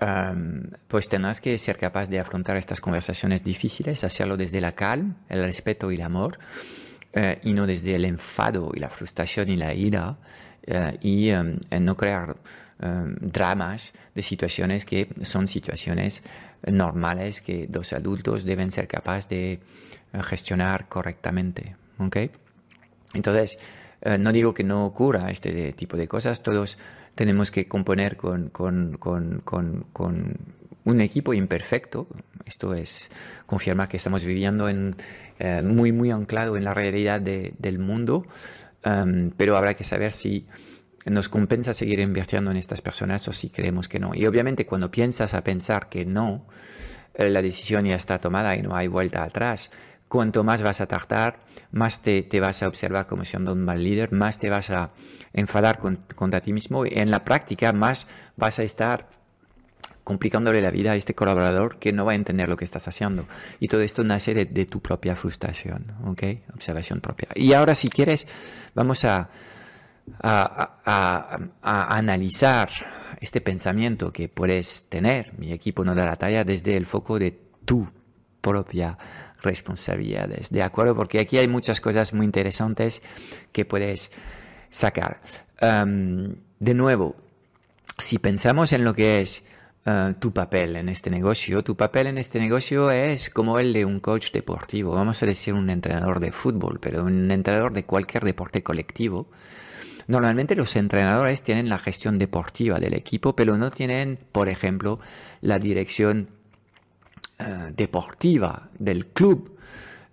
um, 0.00 0.62
pues 0.86 1.08
tendrás 1.08 1.40
que 1.40 1.58
ser 1.58 1.76
capaz 1.76 2.08
de 2.08 2.20
afrontar 2.20 2.56
estas 2.56 2.80
conversaciones 2.80 3.42
difíciles, 3.42 4.04
hacerlo 4.04 4.36
desde 4.36 4.60
la 4.60 4.72
calma, 4.72 5.16
el 5.28 5.44
respeto 5.44 5.90
y 5.90 5.96
el 5.96 6.02
amor, 6.02 6.38
uh, 7.16 7.20
y 7.42 7.52
no 7.52 7.66
desde 7.66 7.96
el 7.96 8.04
enfado 8.04 8.70
y 8.74 8.78
la 8.78 8.88
frustración 8.88 9.48
y 9.48 9.56
la 9.56 9.74
ira, 9.74 10.18
uh, 10.68 10.96
y 11.00 11.32
um, 11.32 11.58
no 11.80 11.96
crear 11.96 12.36
um, 12.80 13.16
dramas 13.20 13.92
de 14.14 14.22
situaciones 14.22 14.84
que 14.84 15.08
son 15.22 15.48
situaciones 15.48 16.22
normales 16.64 17.40
que 17.40 17.66
dos 17.66 17.92
adultos 17.92 18.44
deben 18.44 18.70
ser 18.70 18.86
capaces 18.86 19.28
de 19.28 19.60
gestionar 20.22 20.88
correctamente. 20.88 21.76
¿okay? 21.98 22.30
Entonces, 23.14 23.58
uh, 24.04 24.18
no 24.18 24.32
digo 24.32 24.54
que 24.54 24.64
no 24.64 24.84
ocurra 24.84 25.30
este 25.30 25.72
tipo 25.72 25.96
de 25.96 26.08
cosas, 26.08 26.42
todos 26.42 26.78
tenemos 27.14 27.50
que 27.50 27.66
componer 27.66 28.16
con, 28.16 28.52
un 30.84 31.00
equipo 31.00 31.34
imperfecto. 31.34 32.06
Esto 32.44 32.74
es 32.74 33.10
confirmar 33.46 33.88
que 33.88 33.96
estamos 33.96 34.24
viviendo 34.24 34.68
en, 34.68 34.94
eh, 35.38 35.62
muy, 35.62 35.92
muy 35.92 36.10
anclado 36.10 36.56
en 36.56 36.64
la 36.64 36.74
realidad 36.74 37.20
de, 37.20 37.54
del 37.58 37.78
mundo, 37.78 38.26
um, 38.84 39.30
pero 39.36 39.56
habrá 39.56 39.74
que 39.74 39.82
saber 39.82 40.12
si 40.12 40.46
nos 41.06 41.28
compensa 41.28 41.72
seguir 41.72 42.00
invirtiendo 42.00 42.50
en 42.50 42.56
estas 42.56 42.82
personas 42.82 43.26
o 43.28 43.32
si 43.32 43.48
creemos 43.48 43.88
que 43.88 43.98
no. 43.98 44.14
Y 44.14 44.26
obviamente 44.26 44.66
cuando 44.66 44.90
piensas 44.90 45.34
a 45.34 45.42
pensar 45.42 45.88
que 45.88 46.04
no, 46.04 46.46
eh, 47.14 47.30
la 47.30 47.42
decisión 47.42 47.86
ya 47.86 47.96
está 47.96 48.18
tomada 48.20 48.56
y 48.56 48.62
no 48.62 48.76
hay 48.76 48.88
vuelta 48.88 49.24
atrás. 49.24 49.70
Cuanto 50.08 50.44
más 50.44 50.62
vas 50.62 50.80
a 50.80 50.86
tardar, 50.86 51.40
más 51.72 52.00
te, 52.00 52.22
te 52.22 52.40
vas 52.40 52.62
a 52.62 52.68
observar 52.68 53.06
como 53.06 53.24
siendo 53.24 53.52
un 53.52 53.64
mal 53.64 53.82
líder, 53.82 54.12
más 54.12 54.38
te 54.38 54.50
vas 54.50 54.70
a 54.70 54.92
enfadar 55.32 55.78
con, 55.78 55.96
contra 56.14 56.40
ti 56.40 56.52
mismo 56.52 56.86
y 56.86 56.90
en 56.94 57.10
la 57.10 57.24
práctica 57.24 57.72
más 57.72 58.06
vas 58.36 58.58
a 58.58 58.62
estar 58.62 59.08
complicándole 60.06 60.60
la 60.60 60.70
vida 60.70 60.92
a 60.92 60.94
este 60.94 61.16
colaborador 61.16 61.80
que 61.80 61.92
no 61.92 62.04
va 62.04 62.12
a 62.12 62.14
entender 62.14 62.48
lo 62.48 62.56
que 62.56 62.64
estás 62.64 62.86
haciendo. 62.86 63.26
Y 63.58 63.66
todo 63.66 63.80
esto 63.80 64.04
nace 64.04 64.34
de, 64.34 64.44
de 64.44 64.64
tu 64.64 64.80
propia 64.80 65.16
frustración, 65.16 65.96
¿ok? 66.04 66.22
Observación 66.54 67.00
propia. 67.00 67.26
Y 67.34 67.52
ahora 67.54 67.74
si 67.74 67.88
quieres, 67.88 68.28
vamos 68.72 69.04
a, 69.04 69.28
a, 70.22 70.74
a, 70.84 71.38
a, 71.60 71.96
analizar 71.96 72.68
este 73.20 73.40
pensamiento 73.40 74.12
que 74.12 74.28
puedes 74.28 74.88
tener, 74.88 75.36
mi 75.38 75.52
equipo 75.52 75.84
no 75.84 75.92
da 75.92 76.04
la 76.04 76.14
talla, 76.14 76.44
desde 76.44 76.76
el 76.76 76.86
foco 76.86 77.18
de 77.18 77.32
tu 77.64 77.88
propia 78.40 78.96
responsabilidades. 79.42 80.50
¿De 80.50 80.62
acuerdo? 80.62 80.94
Porque 80.94 81.20
aquí 81.20 81.38
hay 81.38 81.48
muchas 81.48 81.80
cosas 81.80 82.12
muy 82.12 82.26
interesantes 82.26 83.02
que 83.52 83.64
puedes 83.64 84.10
sacar. 84.70 85.20
De 85.60 86.74
nuevo, 86.74 87.16
si 87.98 88.18
pensamos 88.18 88.72
en 88.72 88.84
lo 88.84 88.94
que 88.94 89.20
es 89.20 89.42
uh, 89.86 90.12
tu 90.18 90.32
papel 90.32 90.76
en 90.76 90.88
este 90.88 91.10
negocio, 91.10 91.62
tu 91.62 91.76
papel 91.76 92.06
en 92.06 92.18
este 92.18 92.38
negocio 92.38 92.90
es 92.90 93.30
como 93.30 93.58
el 93.58 93.72
de 93.72 93.84
un 93.84 94.00
coach 94.00 94.32
deportivo, 94.32 94.92
vamos 94.92 95.22
a 95.22 95.26
decir 95.26 95.54
un 95.54 95.70
entrenador 95.70 96.20
de 96.20 96.32
fútbol, 96.32 96.78
pero 96.80 97.04
un 97.04 97.30
entrenador 97.30 97.72
de 97.72 97.84
cualquier 97.84 98.24
deporte 98.24 98.62
colectivo. 98.62 99.28
Normalmente 100.08 100.54
los 100.54 100.76
entrenadores 100.76 101.42
tienen 101.42 101.68
la 101.68 101.78
gestión 101.78 102.18
deportiva 102.18 102.78
del 102.78 102.94
equipo, 102.94 103.34
pero 103.34 103.58
no 103.58 103.70
tienen, 103.70 104.18
por 104.30 104.48
ejemplo, 104.48 105.00
la 105.40 105.58
dirección 105.58 106.30
uh, 107.40 107.74
deportiva 107.74 108.70
del 108.78 109.06
club 109.06 109.58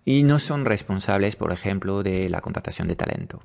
y 0.05 0.23
no 0.23 0.39
son 0.39 0.65
responsables, 0.65 1.35
por 1.35 1.51
ejemplo, 1.51 2.03
de 2.03 2.29
la 2.29 2.41
contratación 2.41 2.87
de 2.87 2.95
talento. 2.95 3.41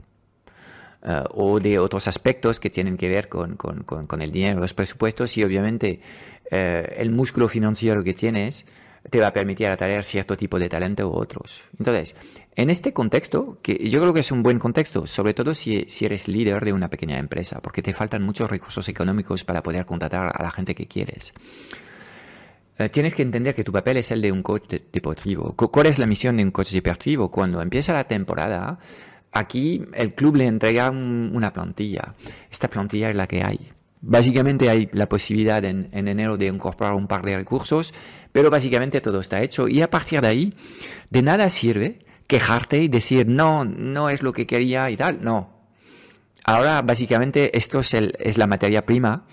Uh, 1.00 1.23
o 1.30 1.61
de 1.61 1.78
otros 1.78 2.08
aspectos 2.08 2.58
que 2.58 2.70
tienen 2.70 2.97
que 2.97 3.08
ver 3.08 3.28
con, 3.28 3.54
con, 3.54 3.85
con, 3.85 4.20
el 4.20 4.32
dinero, 4.32 4.58
los 4.58 4.75
presupuestos 4.75 5.37
y 5.37 5.44
obviamente 5.44 6.00
uh, 6.50 6.56
el 6.97 7.12
músculo 7.12 7.49
financiero 7.49 8.02
que 8.02 8.14
tienes 8.14 8.66
te 9.08 9.20
va 9.20 9.28
a 9.28 9.32
permitir 9.32 9.68
atraer 9.68 10.02
cierto 10.02 10.37
tipo 10.37 10.58
de 10.58 10.68
talento 10.68 11.08
u 11.08 11.12
otros. 11.12 11.62
Entonces, 11.78 12.16
en 12.56 12.70
este 12.70 12.92
contexto, 12.92 13.58
que 13.62 13.88
yo 13.88 14.00
creo 14.00 14.12
que 14.12 14.20
es 14.20 14.32
un 14.32 14.42
buen 14.42 14.58
contexto, 14.58 15.06
sobre 15.06 15.35
todo 15.35 15.54
si, 15.54 15.85
si, 15.88 16.04
eres 16.04 16.26
líder 16.26 16.64
de 16.64 16.73
una 16.73 16.90
pequeña 16.90 17.18
empresa, 17.18 17.61
porque 17.62 17.82
te 17.82 17.94
faltan 17.94 18.25
muchos 18.25 18.50
recursos 18.50 18.88
económicos 18.88 19.44
para 19.44 19.62
poder 19.62 19.87
contratar 19.87 20.32
a 20.35 20.42
la 20.42 20.50
gente 20.50 20.75
que 20.75 20.88
quieres. 20.88 21.32
Uh, 22.78 22.88
tienes 22.88 23.14
que 23.14 23.23
entender 23.23 23.54
que 23.54 23.64
tu 23.64 23.73
papel 23.73 23.97
es 23.97 24.11
el 24.11 24.23
de 24.23 24.30
un 24.30 24.42
coach 24.42 24.68
de 24.68 24.82
deportivo. 24.92 25.54
¿Cuál 25.54 25.87
es 25.87 25.99
la 25.99 26.06
misión 26.06 26.37
de 26.37 26.44
un 26.44 26.52
coach 26.52 26.70
deportivo? 26.70 27.30
Cuando 27.30 27.61
empieza 27.61 27.92
la 27.92 28.04
temporada, 28.04 28.78
aquí 29.32 29.82
el 29.94 30.14
club 30.14 30.37
le 30.37 30.47
entrega 30.47 30.90
un, 30.90 31.32
una 31.35 31.52
plantilla. 31.52 32.14
Esta 32.50 32.68
plantilla 32.68 33.11
es 33.11 33.16
la 33.16 33.26
que 33.26 33.42
hay. 33.42 33.73
Básicamente 34.00 34.70
hay 34.70 34.88
la 34.92 35.08
posibilidad 35.08 35.64
en, 35.64 35.88
en, 35.92 36.06
enero 36.06 36.37
de 36.37 36.47
incorporar 36.47 36.94
un 36.94 37.08
par 37.08 37.25
de 37.25 37.37
recursos, 37.37 37.92
pero 38.30 38.49
básicamente 38.49 39.00
todo 39.00 39.20
está 39.20 39.42
hecho. 39.42 39.66
Y 39.66 39.82
a 39.82 39.90
partir 39.90 40.20
de 40.20 40.28
ahí, 40.28 40.54
de 41.11 41.23
nada 41.23 41.50
sirve 41.50 42.06
quejarte 42.28 42.78
y 42.80 42.88
decir, 42.88 43.26
no, 43.26 43.64
no 43.64 44.08
es 44.08 44.23
lo 44.23 44.32
que 44.32 44.47
quería 44.47 44.88
y 44.90 44.97
tal. 44.97 45.25
No. 45.25 45.50
Ahora, 46.44 46.82
básicamente, 46.82 47.56
esto 47.56 47.80
es, 47.80 47.92
el, 47.94 48.14
es 48.20 48.38
la 48.38 48.47
materia 48.47 48.87
prima 48.87 49.25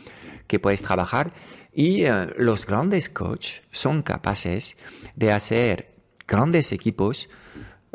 que 0.47 0.59
puedes 0.59 0.81
trabajar 0.81 1.31
y 1.75 2.05
uh, 2.05 2.29
los 2.37 2.65
grandes 2.65 3.09
coaches 3.09 3.61
son 3.71 4.01
capaces 4.01 4.77
de 5.15 5.33
hacer 5.33 5.91
grandes 6.25 6.71
equipos 6.71 7.29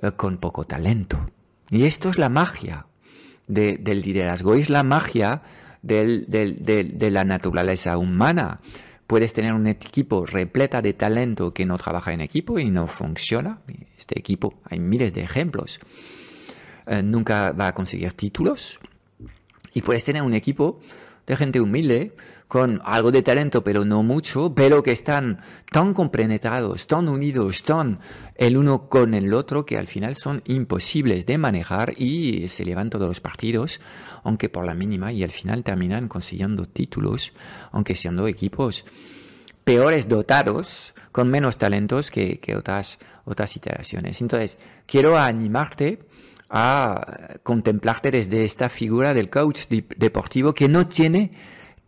uh, 0.02 0.10
con 0.12 0.36
poco 0.36 0.66
talento. 0.66 1.30
Y 1.70 1.84
esto 1.84 2.10
es 2.10 2.18
la 2.18 2.28
magia 2.28 2.86
de, 3.48 3.78
del 3.78 4.02
liderazgo, 4.02 4.54
es 4.54 4.68
la 4.68 4.82
magia 4.82 5.42
del, 5.82 6.26
del, 6.28 6.62
de 6.62 7.10
la 7.10 7.24
naturaleza 7.24 7.96
humana. 7.96 8.60
Puedes 9.06 9.32
tener 9.32 9.54
un 9.54 9.66
equipo 9.66 10.26
repleta 10.26 10.82
de 10.82 10.92
talento 10.92 11.52
que 11.52 11.64
no 11.66 11.78
trabaja 11.78 12.12
en 12.12 12.20
equipo 12.20 12.58
y 12.58 12.70
no 12.70 12.86
funciona. 12.86 13.60
Este 13.98 14.18
equipo, 14.18 14.60
hay 14.64 14.78
miles 14.78 15.14
de 15.14 15.22
ejemplos. 15.22 15.80
Eh, 16.86 17.02
nunca 17.02 17.52
va 17.52 17.68
a 17.68 17.74
conseguir 17.74 18.12
títulos. 18.12 18.78
Y 19.72 19.82
puedes 19.82 20.04
tener 20.04 20.22
un 20.22 20.34
equipo 20.34 20.80
de 21.26 21.36
gente 21.36 21.60
humilde 21.60 22.14
con 22.50 22.82
algo 22.84 23.12
de 23.12 23.22
talento, 23.22 23.62
pero 23.62 23.84
no 23.84 24.02
mucho, 24.02 24.52
pero 24.56 24.82
que 24.82 24.90
están 24.90 25.38
tan 25.70 25.94
compenetrados, 25.94 26.88
tan 26.88 27.08
unidos, 27.08 27.62
tan 27.62 28.00
el 28.34 28.56
uno 28.56 28.88
con 28.88 29.14
el 29.14 29.32
otro, 29.34 29.64
que 29.64 29.78
al 29.78 29.86
final 29.86 30.16
son 30.16 30.42
imposibles 30.48 31.26
de 31.26 31.38
manejar 31.38 31.94
y 31.96 32.48
se 32.48 32.64
llevan 32.64 32.90
todos 32.90 33.06
los 33.06 33.20
partidos, 33.20 33.80
aunque 34.24 34.48
por 34.48 34.66
la 34.66 34.74
mínima, 34.74 35.12
y 35.12 35.22
al 35.22 35.30
final 35.30 35.62
terminan 35.62 36.08
consiguiendo 36.08 36.66
títulos, 36.66 37.32
aunque 37.70 37.94
siendo 37.94 38.26
equipos 38.26 38.84
peores 39.62 40.08
dotados, 40.08 40.92
con 41.12 41.30
menos 41.30 41.56
talentos 41.56 42.10
que, 42.10 42.40
que 42.40 42.56
otras, 42.56 42.98
otras 43.26 43.54
iteraciones. 43.54 44.20
Entonces, 44.22 44.58
quiero 44.86 45.16
animarte 45.16 46.00
a 46.48 47.38
contemplarte 47.44 48.10
desde 48.10 48.44
esta 48.44 48.68
figura 48.68 49.14
del 49.14 49.30
coach 49.30 49.68
deportivo 49.68 50.52
que 50.52 50.68
no 50.68 50.88
tiene 50.88 51.30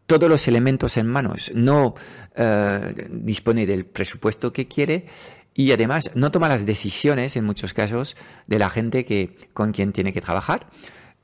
todos 0.06 0.28
los 0.28 0.46
elementos 0.48 0.96
en 0.96 1.06
manos, 1.06 1.50
no 1.54 1.94
uh, 2.36 2.92
dispone 3.10 3.66
del 3.66 3.86
presupuesto 3.86 4.52
que 4.52 4.68
quiere 4.68 5.06
y 5.54 5.72
además 5.72 6.12
no 6.14 6.30
toma 6.30 6.48
las 6.48 6.66
decisiones 6.66 7.36
en 7.36 7.44
muchos 7.44 7.74
casos 7.74 8.16
de 8.46 8.58
la 8.58 8.70
gente 8.70 9.04
que, 9.04 9.36
con 9.52 9.72
quien 9.72 9.92
tiene 9.92 10.12
que 10.12 10.20
trabajar. 10.20 10.68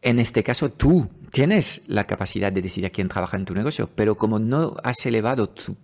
En 0.02 0.18
este 0.18 0.42
caso 0.42 0.70
tú 0.70 1.08
tienes 1.32 1.82
la 1.86 2.06
capacidad 2.06 2.52
de 2.52 2.62
decidir 2.62 2.86
a 2.86 2.90
quién 2.90 3.08
trabaja 3.08 3.36
en 3.36 3.44
tu 3.44 3.54
negocio, 3.54 3.90
pero 3.94 4.16
como 4.16 4.38
no 4.38 4.76
has 4.82 5.04
elevado 5.06 5.48
tus 5.48 5.74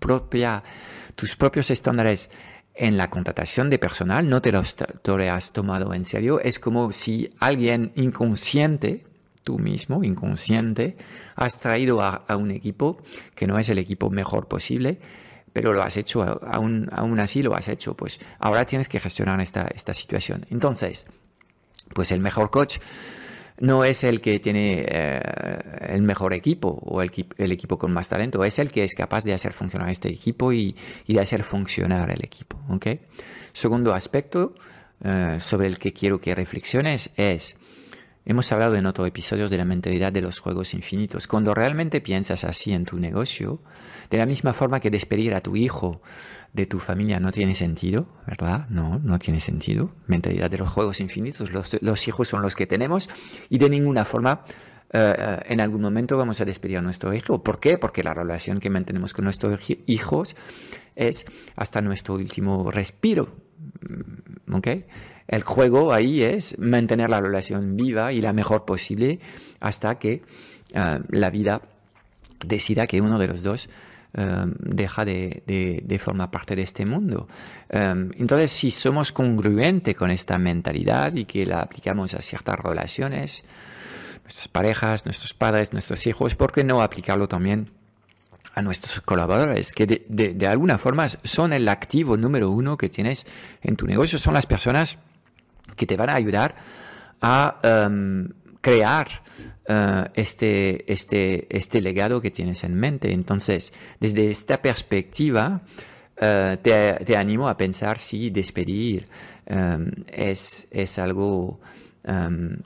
propios 1.36 1.70
estándares 1.70 2.30
en 2.74 2.96
la 2.96 3.10
contratación 3.10 3.70
de 3.70 3.78
personal, 3.78 4.28
no 4.28 4.42
te 4.42 4.52
los 4.52 4.76
te 4.76 5.30
has 5.30 5.52
tomado 5.52 5.94
en 5.94 6.04
serio, 6.04 6.40
es 6.40 6.58
como 6.58 6.92
si 6.92 7.32
alguien 7.38 7.92
inconsciente 7.96 9.04
tú 9.44 9.58
mismo, 9.58 10.02
inconsciente, 10.02 10.96
has 11.36 11.60
traído 11.60 12.02
a, 12.02 12.24
un 12.36 12.50
equipo 12.50 12.98
que 13.34 13.46
no 13.46 13.58
es 13.58 13.68
el 13.68 13.78
equipo 13.78 14.10
mejor 14.10 14.48
posible, 14.48 14.98
pero 15.52 15.72
lo 15.72 15.82
has 15.82 15.96
hecho, 15.96 16.22
aún, 16.22 16.88
aún 16.90 17.20
así 17.20 17.42
lo 17.42 17.54
has 17.54 17.68
hecho. 17.68 17.96
Pues 17.96 18.18
ahora 18.40 18.66
tienes 18.66 18.88
que 18.88 18.98
gestionar 18.98 19.40
esta, 19.40 19.68
esta 19.72 19.94
situación. 19.94 20.46
Entonces, 20.50 21.06
pues 21.92 22.10
el 22.10 22.20
mejor 22.20 22.50
coach 22.50 22.78
no 23.60 23.84
es 23.84 24.02
el 24.02 24.20
que 24.20 24.40
tiene 24.40 24.84
eh, 24.88 25.20
el 25.88 26.02
mejor 26.02 26.32
equipo 26.32 26.68
o 26.68 27.02
el, 27.02 27.10
equipo 27.38 27.78
con 27.78 27.92
más 27.92 28.08
talento, 28.08 28.44
es 28.44 28.58
el 28.58 28.70
que 28.72 28.84
es 28.84 28.94
capaz 28.94 29.24
de 29.24 29.32
hacer 29.32 29.52
funcionar 29.52 29.90
este 29.90 30.08
equipo 30.08 30.52
y, 30.52 30.74
de 31.06 31.20
hacer 31.20 31.44
funcionar 31.44 32.10
el 32.10 32.24
equipo. 32.24 32.58
¿okay? 32.68 33.00
Segundo 33.52 33.94
aspecto 33.94 34.54
eh, 35.04 35.38
sobre 35.40 35.68
el 35.68 35.78
que 35.78 35.92
quiero 35.92 36.20
que 36.20 36.34
reflexiones 36.34 37.10
es, 37.16 37.56
hemos 38.24 38.50
hablado 38.52 38.74
en 38.76 38.86
otros 38.86 39.06
episodios 39.06 39.50
de 39.50 39.58
la 39.58 39.64
mentalidad 39.64 40.12
de 40.12 40.22
los 40.22 40.38
juegos 40.38 40.74
infinitos. 40.74 41.26
Cuando 41.26 41.54
realmente 41.54 42.00
piensas 42.00 42.44
así 42.44 42.72
en 42.72 42.84
tu 42.84 42.98
negocio, 42.98 43.60
de 44.10 44.18
la 44.18 44.26
misma 44.26 44.52
forma 44.52 44.80
que 44.80 44.90
despedir 44.90 45.34
a 45.34 45.40
tu 45.40 45.56
hijo 45.56 46.00
de 46.52 46.66
tu 46.66 46.78
familia 46.78 47.18
no 47.20 47.32
tiene 47.32 47.54
sentido, 47.54 48.06
¿verdad? 48.26 48.68
No, 48.68 49.00
no 49.02 49.18
tiene 49.18 49.40
sentido. 49.40 49.90
Mentalidad 50.06 50.50
de 50.50 50.58
los 50.58 50.70
juegos 50.70 51.00
infinitos, 51.00 51.50
los, 51.52 52.08
hijos 52.08 52.28
son 52.28 52.42
los 52.42 52.54
que 52.54 52.66
tenemos 52.66 53.10
y 53.50 53.58
de 53.58 53.68
ninguna 53.68 54.04
forma 54.04 54.44
eh, 54.92 55.40
en 55.46 55.60
algún 55.60 55.82
momento 55.82 56.16
vamos 56.16 56.40
a 56.40 56.44
despedir 56.44 56.78
a 56.78 56.82
nuestro 56.82 57.12
hijo. 57.12 57.42
¿Por 57.42 57.58
qué? 57.58 57.78
Porque 57.78 58.04
la 58.04 58.14
relación 58.14 58.60
que 58.60 58.70
mantenemos 58.70 59.12
con 59.12 59.24
nuestros 59.24 59.58
hijos 59.86 60.36
es 60.94 61.26
hasta 61.56 61.80
nuestro 61.80 62.14
último 62.14 62.70
respiro. 62.70 63.28
Mm, 63.80 64.54
¿Ok? 64.54 64.68
El 65.26 65.42
juego 65.42 65.92
ahí 65.92 66.22
es 66.22 66.58
mantener 66.58 67.10
la 67.10 67.20
relación 67.20 67.76
viva 67.76 68.12
y 68.12 68.20
la 68.20 68.32
mejor 68.32 68.64
posible 68.64 69.18
hasta 69.58 69.98
que 69.98 70.22
eh, 70.74 71.00
la 71.08 71.30
vida 71.30 71.62
decida 72.44 72.86
que 72.86 73.00
uno 73.00 73.18
de 73.18 73.26
los 73.26 73.42
dos 73.42 73.68
deja 74.60 75.04
de, 75.04 76.00
formar 76.00 76.30
parte 76.30 76.54
de 76.54 76.62
este 76.62 76.86
mundo. 76.86 77.26
Entonces, 77.68 78.52
si 78.52 78.70
somos 78.70 79.10
congruentes 79.10 79.96
con 79.96 80.12
esta 80.12 80.38
mentalidad 80.38 81.12
y 81.16 81.24
que 81.24 81.44
la 81.44 81.62
aplicamos 81.62 82.14
a 82.14 82.22
ciertas 82.22 82.60
relaciones, 82.60 83.42
nuestras 84.24 84.48
parejas, 84.48 85.04
nuestros 85.04 85.34
padres, 85.34 85.72
nuestros 85.72 86.06
hijos, 86.06 86.34
¿por 86.34 86.52
qué 86.52 86.64
no 86.64 86.82
aplicarlo 86.82 87.28
también 87.28 87.70
a 88.54 88.62
nuestros 88.62 89.00
colaboradores, 89.00 89.72
que 89.72 90.04
de, 90.08 90.46
alguna 90.46 90.78
forma 90.78 91.08
son 91.08 91.52
el 91.52 91.68
activo 91.68 92.16
número 92.16 92.50
uno 92.50 92.76
que 92.76 92.88
tienes 92.88 93.26
en 93.62 93.76
tu 93.76 93.86
negocio, 93.86 94.18
son 94.18 94.34
las 94.34 94.46
personas 94.46 94.98
que 95.76 95.86
te 95.86 95.96
van 95.96 96.10
a 96.10 96.14
ayudar 96.14 96.54
a 97.20 97.58
em, 97.62 98.28
crear 98.60 99.08
eh, 99.66 100.04
este, 100.14 100.92
este, 100.92 101.46
este 101.56 101.80
legado 101.80 102.20
que 102.20 102.30
tienes 102.30 102.62
en 102.64 102.74
mente. 102.74 103.12
Entonces, 103.12 103.72
desde 103.98 104.30
esta 104.30 104.62
perspectiva, 104.62 105.62
eh, 106.16 106.58
te, 106.62 107.16
animo 107.16 107.48
a 107.48 107.56
pensar 107.56 107.98
si 107.98 108.30
despedir 108.30 109.08
eh, 109.46 109.78
es, 110.08 110.68
es, 110.70 110.98
algo 110.98 111.60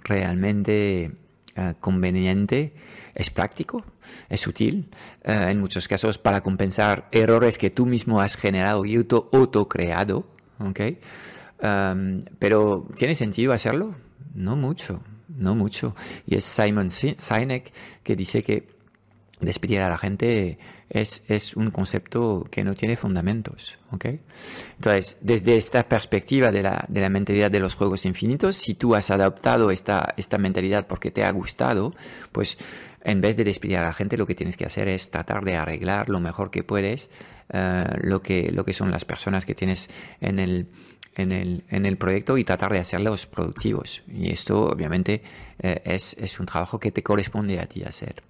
realmente 0.02 1.12
conveniente, 1.80 2.74
es 3.14 3.30
práctico, 3.30 3.84
es 4.28 4.46
útil, 4.46 4.88
en 5.24 5.60
muchos 5.60 5.88
casos 5.88 6.18
para 6.18 6.40
compensar 6.40 7.08
errores 7.12 7.58
que 7.58 7.70
tú 7.70 7.86
mismo 7.86 8.20
has 8.20 8.36
generado 8.36 8.84
y 8.84 8.96
auto, 8.96 9.28
auto 9.32 9.68
creado. 9.68 10.24
¿okay? 10.60 10.98
pero 12.38 12.86
¿tiene 12.96 13.14
sentido 13.16 13.52
hacerlo? 13.52 13.96
No 14.34 14.54
mucho 14.54 15.02
no 15.38 15.54
mucho. 15.54 15.94
Y 16.26 16.34
es 16.34 16.44
Simon 16.44 16.90
Sinek 16.90 17.72
que 18.02 18.16
dice 18.16 18.42
que 18.42 18.68
despedir 19.40 19.80
a 19.80 19.88
la 19.88 19.98
gente 19.98 20.58
es, 20.90 21.22
es 21.28 21.56
un 21.56 21.70
concepto 21.70 22.46
que 22.50 22.64
no 22.64 22.74
tiene 22.74 22.96
fundamentos. 22.96 23.78
¿okay? 23.90 24.20
Entonces, 24.76 25.16
desde 25.20 25.56
esta 25.56 25.88
perspectiva 25.88 26.50
de 26.50 26.62
la, 26.62 26.84
de 26.88 27.00
la, 27.00 27.08
mentalidad 27.08 27.50
de 27.50 27.60
los 27.60 27.74
juegos 27.74 28.04
infinitos, 28.06 28.56
si 28.56 28.74
tú 28.74 28.94
has 28.94 29.10
adoptado 29.10 29.70
esta, 29.70 30.14
esta 30.16 30.38
mentalidad 30.38 30.86
porque 30.86 31.10
te 31.10 31.24
ha 31.24 31.30
gustado, 31.30 31.94
pues 32.32 32.58
en 33.04 33.20
vez 33.20 33.36
de 33.36 33.44
despedir 33.44 33.78
a 33.78 33.82
la 33.84 33.92
gente, 33.92 34.16
lo 34.16 34.26
que 34.26 34.34
tienes 34.34 34.56
que 34.56 34.66
hacer 34.66 34.88
es 34.88 35.10
tratar 35.10 35.44
de 35.44 35.56
arreglar 35.56 36.08
lo 36.08 36.20
mejor 36.20 36.50
que 36.50 36.62
puedes 36.62 37.10
eh, 37.50 37.84
lo, 38.02 38.20
que, 38.20 38.50
lo 38.52 38.64
que 38.64 38.74
son 38.74 38.90
las 38.90 39.04
personas 39.04 39.46
que 39.46 39.54
tienes 39.54 39.88
en 40.20 40.38
el, 40.38 40.68
en 41.16 41.32
el, 41.32 41.64
en 41.70 41.86
el 41.86 41.96
proyecto 41.96 42.36
y 42.36 42.44
tratar 42.44 42.72
de 42.72 42.78
hacerlos 42.78 43.24
productivos. 43.24 44.02
Y 44.06 44.30
esto 44.30 44.66
obviamente 44.66 45.22
eh, 45.58 45.80
es, 45.84 46.14
es, 46.18 46.38
un 46.40 46.46
trabajo 46.46 46.78
que 46.78 46.92
te 46.92 47.02
corresponde 47.02 47.58
a 47.58 47.66
ti 47.66 47.82
hacer. 47.84 48.22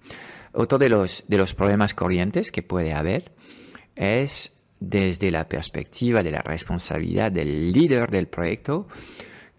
Otro 0.53 0.77
de 0.77 0.89
los, 0.89 1.23
de 1.27 1.37
los 1.37 1.53
problemas 1.53 1.93
corrientes 1.93 2.51
que 2.51 2.63
puede 2.63 2.93
haber 2.93 3.31
es 3.95 4.53
desde 4.79 5.31
la 5.31 5.47
perspectiva 5.47 6.23
de 6.23 6.31
la 6.31 6.41
responsabilidad 6.41 7.31
del 7.31 7.71
líder 7.71 8.09
del 8.09 8.27
proyecto, 8.27 8.87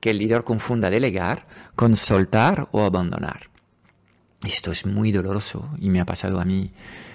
que 0.00 0.10
el 0.10 0.18
líder 0.18 0.44
confunda 0.44 0.90
delegar 0.90 1.46
con 1.74 1.96
soltar 1.96 2.68
o 2.72 2.82
abandonar. 2.82 3.50
Esto 4.42 4.70
es 4.72 4.86
muy 4.86 5.12
doloroso 5.12 5.68
y 5.78 5.90
me 5.90 6.00
ha 6.00 6.06
pasado 6.06 6.40
a 6.40 6.46
mí 6.46 6.72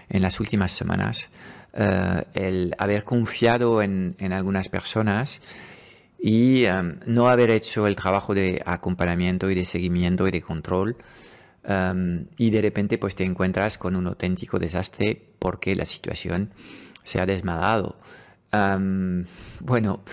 en 0.10 0.22
las 0.22 0.40
últimas 0.40 0.72
semanas 0.72 1.30
eh, 1.74 2.24
el 2.36 2.76
haber 2.78 3.04
confiado 3.04 3.82
en, 3.82 4.16
en 4.20 4.32
algunas 4.32 4.70
personas 4.70 5.42
y 6.20 6.66
um, 6.66 6.94
no 7.06 7.28
haber 7.28 7.52
hecho 7.52 7.88
el 7.88 7.96
trabajo 7.96 8.34
de 8.34 8.62
acompañamiento 8.66 9.50
y 9.50 9.56
de 9.56 9.66
seguimiento 9.66 10.28
y 10.28 10.32
de 10.32 10.42
control 10.42 10.98
um, 11.68 12.26
y 12.38 12.50
de 12.50 12.62
repente 12.62 12.98
pues 12.98 13.16
te 13.16 13.24
encuentras 13.24 13.78
con 13.78 13.96
un 13.96 14.08
auténtico 14.08 14.60
desastre 14.60 15.22
porque 15.40 15.76
la 15.76 15.86
situación 15.86 16.52
se 17.04 17.20
ha 17.20 17.26
desmadado 17.26 17.98
bueno, 19.60 20.04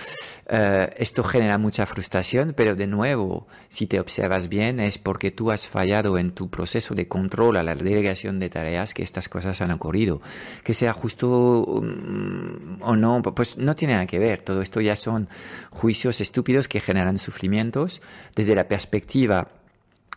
eh, 0.49 0.91
esto 0.97 1.23
genera 1.23 1.59
mucha 1.59 1.87
frustración, 1.87 2.55
pero 2.57 2.75
de 2.75 2.87
nuevo, 2.87 3.47
si 3.69 3.87
te 3.87 4.01
observas 4.01 4.49
bien, 4.49 4.81
es 4.81 4.99
porque 4.99 5.31
tú 5.31 5.51
has 5.51 5.69
fallado 5.69 6.19
en 6.19 6.33
tu 6.33 6.49
proceso 6.49 6.95
de 6.95 7.09
control 7.09 7.57
a 7.57 7.63
la 7.63 7.75
delegación 7.75 8.41
de 8.41 8.49
tareas 8.49 8.95
que 8.95 9.03
estas 9.03 9.29
cosas 9.29 9.61
han 9.61 9.71
ocurrido. 9.71 10.21
Que 10.65 10.75
sea 10.75 10.93
justo 10.93 11.83
mm, 11.83 12.83
o 12.83 12.97
no, 12.97 13.23
pues 13.23 13.59
no 13.59 13.77
tiene 13.77 13.95
nada 13.95 14.07
que 14.07 14.19
ver. 14.19 14.41
Todo 14.41 14.63
esto 14.63 14.81
ya 14.81 14.97
son 14.97 15.29
juicios 15.71 16.21
estúpidos 16.21 16.69
que 16.69 16.81
generan 16.81 17.19
sufrimientos 17.19 18.01
desde 18.35 18.55
la 18.55 18.69
perspectiva 18.69 19.49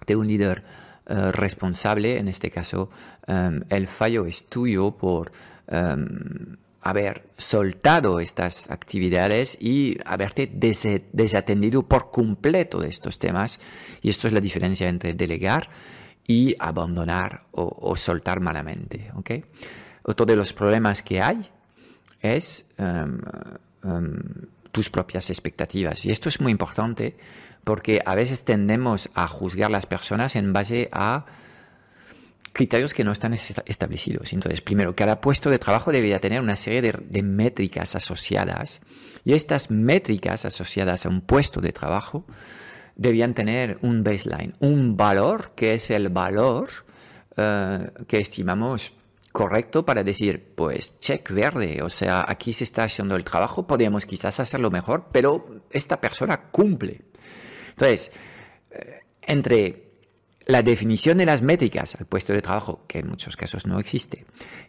de 0.07 0.15
un 0.15 0.27
líder 0.27 0.63
eh, 1.07 1.31
responsable. 1.31 2.17
En 2.17 2.27
este 2.27 2.49
caso, 2.49 2.89
el 3.69 3.87
fallo 3.87 4.25
es 4.25 4.45
tuyo 4.45 4.91
por 4.91 5.31
haber 6.81 7.23
soltado 7.37 8.19
estas 8.19 8.69
actividades 8.69 9.57
y 9.59 9.97
haberte 10.05 10.47
desatendido 11.11 11.83
por 11.83 12.11
completo 12.11 12.79
de 12.79 12.89
estos 12.89 13.17
temas. 13.17 13.59
Y 14.01 14.09
esto 14.09 14.27
es 14.27 14.33
la 14.33 14.41
diferencia 14.41 14.87
entre 14.87 15.15
delegar 15.15 15.69
y 16.27 16.55
abandonar 16.59 17.41
o, 17.51 17.95
soltar 17.95 18.39
malamente. 18.39 19.11
¿okay? 19.15 19.43
Otro 20.03 20.25
de 20.25 20.35
los 20.35 20.53
problemas 20.53 21.01
que 21.01 21.21
hay 21.21 21.41
es 22.21 22.65
tus 24.71 24.89
propias 24.89 25.29
expectativas. 25.29 26.05
Y 26.05 26.11
esto 26.11 26.29
es 26.29 26.41
muy 26.41 26.51
importante 26.51 27.15
porque 27.65 28.01
a 28.05 28.15
veces 28.15 28.45
tendemos 28.45 29.09
a 29.15 29.27
juzgar 29.27 29.69
las 29.69 29.85
personas 29.87 30.37
en 30.37 30.53
base 30.53 30.87
a 30.93 31.25
criterios 32.53 32.93
que 32.93 33.03
no 33.03 33.11
están 33.11 33.33
establecidos. 33.33 34.31
Entonces, 34.31 34.61
primero, 34.61 34.95
cada 34.95 35.19
puesto 35.19 35.49
de 35.49 35.59
trabajo 35.59 35.91
debería 35.91 36.21
tener 36.21 36.39
una 36.39 36.55
serie 36.55 36.93
de, 36.93 37.21
métricas 37.23 37.95
asociadas 37.95 38.81
y 39.25 39.33
estas 39.33 39.69
métricas 39.71 40.45
asociadas 40.45 41.05
a 41.05 41.09
un 41.09 41.19
puesto 41.19 41.59
de 41.59 41.73
trabajo 41.73 42.25
debían 42.95 43.33
tener 43.33 43.77
un 43.81 44.03
baseline, 44.03 44.53
un 44.59 44.95
valor 44.95 45.51
que 45.53 45.73
es 45.73 45.89
el 45.89 46.07
valor 46.09 46.69
eh, 47.35 47.91
que 48.07 48.19
estimamos 48.19 48.93
correcto 49.33 49.85
para 49.85 50.03
decir, 50.03 50.53
pues 50.55 50.97
check 50.99 51.29
verde, 51.31 51.81
o 51.83 51.89
sea, 51.89 52.23
aquí 52.25 52.53
se 52.53 52.63
está 52.63 52.85
haciendo 52.85 53.17
el 53.17 53.25
trabajo, 53.25 53.67
podríamos 53.67 54.05
quizás 54.05 54.39
hacerlo 54.39 54.71
mejor, 54.71 55.07
pero 55.11 55.61
esta 55.71 55.99
persona 55.99 56.43
cumple. 56.51 57.01
Entonces, 57.75 58.11
eh, 58.71 59.01
entre 59.23 59.85
la 60.45 60.61
definición 60.61 61.17
de 61.17 61.25
las 61.25 61.41
métricas 61.41 61.95
al 61.95 62.05
puesto 62.05 62.31
de 62.31 62.41
trabajo, 62.41 62.83
que 62.87 62.99
en 62.99 63.09
muchos 63.09 63.35
casos 63.35 63.65
no 63.65 63.79
existe. 63.79 64.25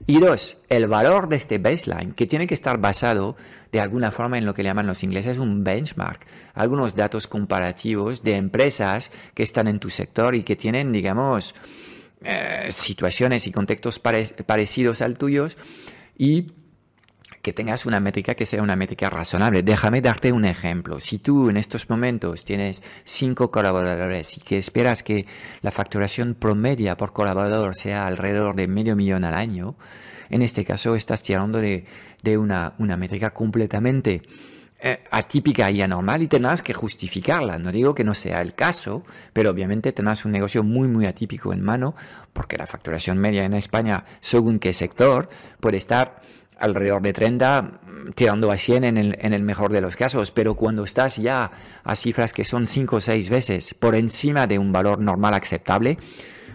Y 0.06 0.18
dos, 0.18 0.56
el 0.68 0.88
valor 0.88 1.28
de 1.28 1.36
este 1.36 1.58
baseline, 1.58 2.12
que 2.12 2.26
tiene 2.26 2.46
que 2.46 2.54
estar 2.54 2.78
basado 2.78 3.36
de 3.72 3.80
alguna 3.80 4.10
forma 4.10 4.38
en 4.38 4.46
lo 4.46 4.54
que 4.54 4.62
llaman 4.62 4.86
los 4.86 5.02
ingleses 5.02 5.38
un 5.38 5.64
benchmark, 5.64 6.26
algunos 6.54 6.94
datos 6.94 7.26
comparativos 7.26 8.22
de 8.22 8.36
empresas 8.36 9.10
que 9.34 9.42
están 9.42 9.68
en 9.68 9.78
tu 9.78 9.90
sector 9.90 10.34
y 10.34 10.44
que 10.44 10.56
tienen, 10.56 10.92
digamos, 10.92 11.54
eh, 12.22 12.68
situaciones 12.70 13.46
y 13.46 13.52
contextos 13.52 13.98
parecidos 13.98 15.02
al 15.02 15.18
tuyo 15.18 15.46
y 16.16 16.52
que 17.46 17.52
tengas 17.52 17.86
una 17.86 18.00
métrica 18.00 18.34
que 18.34 18.44
sea 18.44 18.60
una 18.60 18.74
métrica 18.74 19.08
razonable. 19.08 19.62
Déjame 19.62 20.00
darte 20.00 20.32
un 20.32 20.44
ejemplo. 20.44 20.98
Si 20.98 21.18
tú 21.18 21.48
en 21.48 21.56
estos 21.56 21.88
momentos 21.88 22.44
tienes 22.44 22.82
cinco 23.04 23.52
colaboradores 23.52 24.36
y 24.36 24.40
que 24.40 24.58
esperas 24.58 25.04
que 25.04 25.26
la 25.62 25.70
facturación 25.70 26.34
promedia 26.34 26.96
por 26.96 27.12
colaborador 27.12 27.76
sea 27.76 28.08
alrededor 28.08 28.56
de 28.56 28.66
medio 28.66 28.96
millón 28.96 29.22
al 29.22 29.34
año, 29.34 29.76
en 30.28 30.42
este 30.42 30.64
caso 30.64 30.96
estás 30.96 31.22
tirando 31.22 31.60
de, 31.60 31.84
una, 32.36 32.74
una 32.78 32.96
métrica 32.96 33.32
completamente 33.32 34.22
eh, 34.80 35.04
atípica 35.12 35.70
y 35.70 35.82
anormal 35.82 36.24
y 36.24 36.26
tendrás 36.26 36.62
que 36.62 36.74
justificarla. 36.74 37.60
No 37.60 37.70
digo 37.70 37.94
que 37.94 38.02
no 38.02 38.14
sea 38.14 38.40
el 38.40 38.54
caso, 38.54 39.04
pero 39.32 39.50
obviamente 39.50 39.92
tendrás 39.92 40.24
un 40.24 40.32
negocio 40.32 40.64
muy, 40.64 40.88
muy 40.88 41.06
atípico 41.06 41.52
en 41.52 41.62
mano, 41.62 41.94
porque 42.32 42.58
la 42.58 42.66
facturación 42.66 43.18
media 43.18 43.44
en 43.44 43.54
España, 43.54 44.04
según 44.20 44.58
qué 44.58 44.72
sector, 44.72 45.28
puede 45.60 45.76
estar 45.76 46.20
alrededor 46.58 47.02
de 47.02 47.12
30, 47.12 47.80
tirando 48.14 48.50
a 48.50 48.56
100 48.56 48.84
en 48.84 48.96
el, 48.96 49.18
en 49.20 49.32
el 49.32 49.42
mejor 49.42 49.72
de 49.72 49.80
los 49.80 49.96
casos, 49.96 50.30
pero 50.30 50.54
cuando 50.54 50.84
estás 50.84 51.16
ya 51.16 51.50
a 51.84 51.96
cifras 51.96 52.32
que 52.32 52.44
son 52.44 52.66
5 52.66 52.96
o 52.96 53.00
6 53.00 53.30
veces 53.30 53.74
por 53.74 53.94
encima 53.94 54.46
de 54.46 54.58
un 54.58 54.72
valor 54.72 54.98
normal 55.00 55.34
aceptable, 55.34 55.98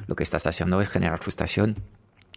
lo 0.08 0.16
que 0.16 0.24
estás 0.24 0.48
haciendo 0.48 0.82
es 0.82 0.90
generar 0.90 1.20
frustración 1.20 1.76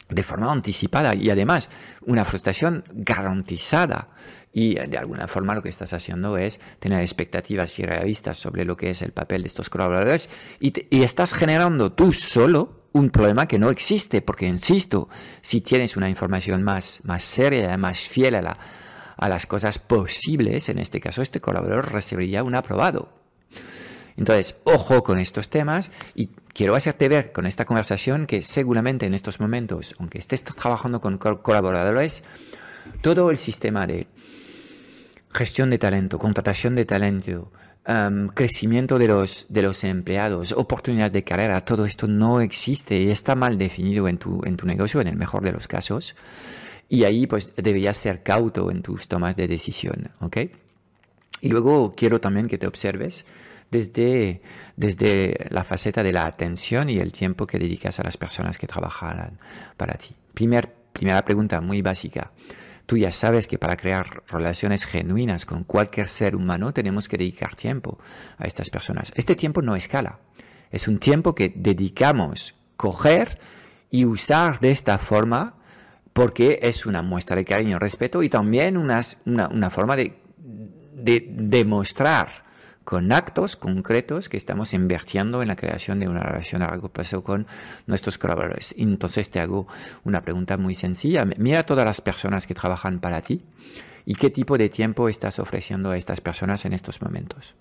de 0.09 0.23
forma 0.23 0.51
anticipada 0.53 1.15
y 1.15 1.31
además 1.31 1.69
una 2.03 2.25
frustración 2.25 2.85
garantizada. 2.93 4.09
Y 4.53 4.75
de 4.75 4.99
alguna 4.99 5.27
forma 5.27 5.55
lo 5.55 5.63
que 5.63 5.69
estás 5.69 5.93
haciendo 5.93 6.37
es 6.39 6.61
tener 6.79 7.01
expectativas 7.01 7.77
irrealistas 7.79 8.39
sobre 8.39 8.65
lo 8.65 8.77
que 8.77 8.91
es 8.91 9.03
el 9.03 9.13
papel 9.13 9.43
de 9.43 9.49
estos 9.49 9.69
colaboradores 9.69 10.29
y, 10.61 10.73
y 10.97 11.03
estás 11.03 11.35
generando 11.35 11.93
tú 11.93 12.13
solo 12.13 12.85
un 12.93 13.11
problema 13.11 13.49
que 13.49 13.59
no 13.59 13.71
existe, 13.71 14.23
porque 14.23 14.47
insisto, 14.47 15.09
si 15.41 15.61
tienes 15.61 15.97
una 15.97 16.09
información 16.09 16.63
más, 16.63 17.01
más 17.03 17.25
seria, 17.25 17.77
más 17.77 17.99
fiel 17.99 18.37
a, 18.37 18.43
la, 18.43 18.57
a 19.17 19.29
las 19.29 19.47
cosas 19.47 19.81
posibles, 19.81 20.69
en 20.69 20.79
este 20.79 21.01
caso 21.01 21.21
este 21.21 21.41
colaborador 21.41 21.93
recibiría 21.93 22.45
un 22.45 22.55
aprobado. 22.55 23.24
Entonces, 24.17 24.57
ojo 24.65 25.03
con 25.03 25.19
estos 25.19 25.49
temas 25.49 25.91
y 26.15 26.29
quiero 26.53 26.77
hacerte 26.77 27.09
ver 27.09 27.33
con 27.33 27.47
esta 27.47 27.65
conversación 27.65 28.27
que 28.27 28.43
seguramente 28.43 29.07
en 29.07 29.15
estos 29.15 29.41
momentos, 29.41 29.95
aunque 29.99 30.19
estés 30.19 30.45
trabajando 30.45 31.01
con 31.01 31.19
colaboradores, 31.19 32.23
todo 33.01 33.31
el 33.31 33.39
sistema 33.39 33.87
de 33.87 34.07
gestión 35.31 35.71
de 35.71 35.79
talento, 35.79 36.19
contratación 36.19 36.77
de 36.77 36.85
talento, 36.85 37.51
crecimiento 38.35 38.99
de 38.99 39.09
los, 39.09 39.47
de 39.49 39.63
los 39.63 39.83
empleados, 39.85 40.53
oportunidades 40.53 41.13
de 41.13 41.25
carrera, 41.25 41.65
todo 41.65 41.85
esto 41.85 42.07
no 42.07 42.41
existe 42.41 43.01
y 43.01 43.11
está 43.11 43.35
mal 43.35 43.59
definido 43.59 44.09
en 44.09 44.19
tu, 44.19 44.43
en 44.45 44.57
tu 44.57 44.67
negocio, 44.67 45.01
en 45.01 45.09
el 45.09 45.17
mejor 45.17 45.43
de 45.43 45.53
los 45.53 45.67
casos. 45.67 46.15
Y 46.89 47.05
ahí 47.05 47.27
pues 47.27 47.53
deberías 47.57 47.97
ser 47.97 48.23
cauto 48.23 48.71
en 48.71 48.83
tus 48.83 49.09
tomas 49.09 49.35
de 49.37 49.49
decisión, 49.49 50.11
¿ok? 50.21 50.37
Y 51.41 51.49
luego 51.49 51.95
quiero 51.97 52.21
también 52.21 52.47
que 52.47 52.57
te 52.57 52.67
observes 52.67 53.25
desde, 53.75 54.41
desde 54.77 55.49
la 55.51 55.65
faceta 55.65 56.05
de 56.05 56.13
la 56.13 56.27
atención 56.27 56.89
y 56.89 56.99
el 56.99 57.11
tiempo 57.11 57.47
que 57.47 57.59
dedicas 57.59 57.99
a 57.99 58.05
las 58.05 58.17
personas 58.17 58.57
que 58.57 58.69
trabajan 58.69 59.41
para 59.77 59.95
ti. 59.95 60.15
Primer, 60.33 60.73
primera 60.93 61.25
pregunta 61.25 61.61
muy 61.61 61.83
básica. 61.83 62.33
Tú 62.87 62.97
ya 62.97 63.11
sabes 63.11 63.49
que 63.49 63.59
para 63.59 63.77
crear 63.77 64.23
relaciones 64.29 64.85
genuinas 64.87 65.45
con 65.45 65.65
cualquier 65.65 66.07
ser 66.07 66.37
humano 66.37 66.73
tenemos 66.73 67.09
que 67.09 67.19
dedicar 67.19 67.57
tiempo 67.57 67.99
a 68.39 68.45
estas 68.45 68.71
personas. 68.71 69.13
Este 69.17 69.35
tiempo 69.35 69.61
no 69.61 69.75
escala. 69.75 70.21
Es 70.71 70.87
un 70.87 70.99
tiempo 70.99 71.35
que 71.35 71.53
dedicamos 71.55 72.55
coger 72.77 73.39
y 73.91 74.05
usar 74.05 74.61
de 74.61 74.71
esta 74.71 74.99
forma 74.99 75.57
porque 76.13 76.61
es 76.63 76.87
una 76.87 77.03
muestra 77.03 77.35
de 77.35 77.45
cariño, 77.45 77.81
respeto 77.81 78.23
y 78.23 78.29
también 78.29 78.77
una, 78.77 79.01
una 79.25 79.71
forma 79.71 79.97
de, 79.97 80.17
de 80.39 81.27
demostrar 81.29 82.45
con 82.85 83.13
actos 83.13 83.57
concretos 83.57 84.29
que 84.29 84.37
estamos 84.37 84.75
invirtiendo 84.75 85.43
en 85.43 85.49
la 85.49 85.57
creación 85.57 86.01
de 86.01 86.09
una 86.09 86.21
relación 86.21 86.63
a 86.63 86.69
largo 86.69 86.91
plazo 86.91 87.25
con 87.25 87.47
nuestros 87.87 88.19
colaboradores. 88.19 88.75
Entonces 88.79 89.31
te 89.31 89.41
hago 89.41 89.67
una 90.05 90.23
pregunta 90.23 90.57
muy 90.57 90.75
sencilla. 90.75 91.25
Mira 91.39 91.65
todas 91.65 91.87
las 91.87 92.01
personas 92.01 92.47
que 92.47 92.55
trabajan 92.55 93.01
para 93.01 93.23
ti 93.23 93.43
y 94.05 94.15
qué 94.15 94.31
tipo 94.31 94.59
de 94.59 94.69
tiempo 94.69 95.09
estás 95.09 95.39
ofreciendo 95.39 95.91
a 95.91 95.97
estas 95.97 96.21
personas 96.21 96.65
en 96.65 96.75
estos 96.75 97.01
momentos. 97.01 97.55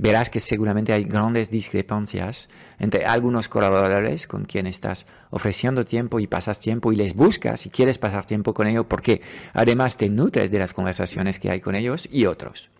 Verás 0.00 0.30
que 0.30 0.38
seguramente 0.38 0.92
hay 0.92 1.04
grandes 1.04 1.50
discrepancias 1.50 2.48
entre 2.78 3.04
algunos 3.04 3.48
colaboradores 3.48 4.28
con 4.28 4.44
quien 4.44 4.68
estás 4.68 5.06
ofreciendo 5.30 5.84
tiempo 5.84 6.20
y 6.20 6.28
pasas 6.28 6.60
tiempo 6.60 6.92
y 6.92 6.96
les 6.96 7.14
buscas 7.14 7.66
y 7.66 7.70
quieres 7.70 7.98
pasar 7.98 8.24
tiempo 8.24 8.54
con 8.54 8.68
ellos 8.68 8.86
porque 8.88 9.22
además 9.54 9.96
te 9.96 10.08
nutres 10.08 10.52
de 10.52 10.60
las 10.60 10.72
conversaciones 10.72 11.40
que 11.40 11.50
hay 11.50 11.60
con 11.60 11.74
ellos 11.74 12.08
y 12.12 12.26
otros. 12.26 12.70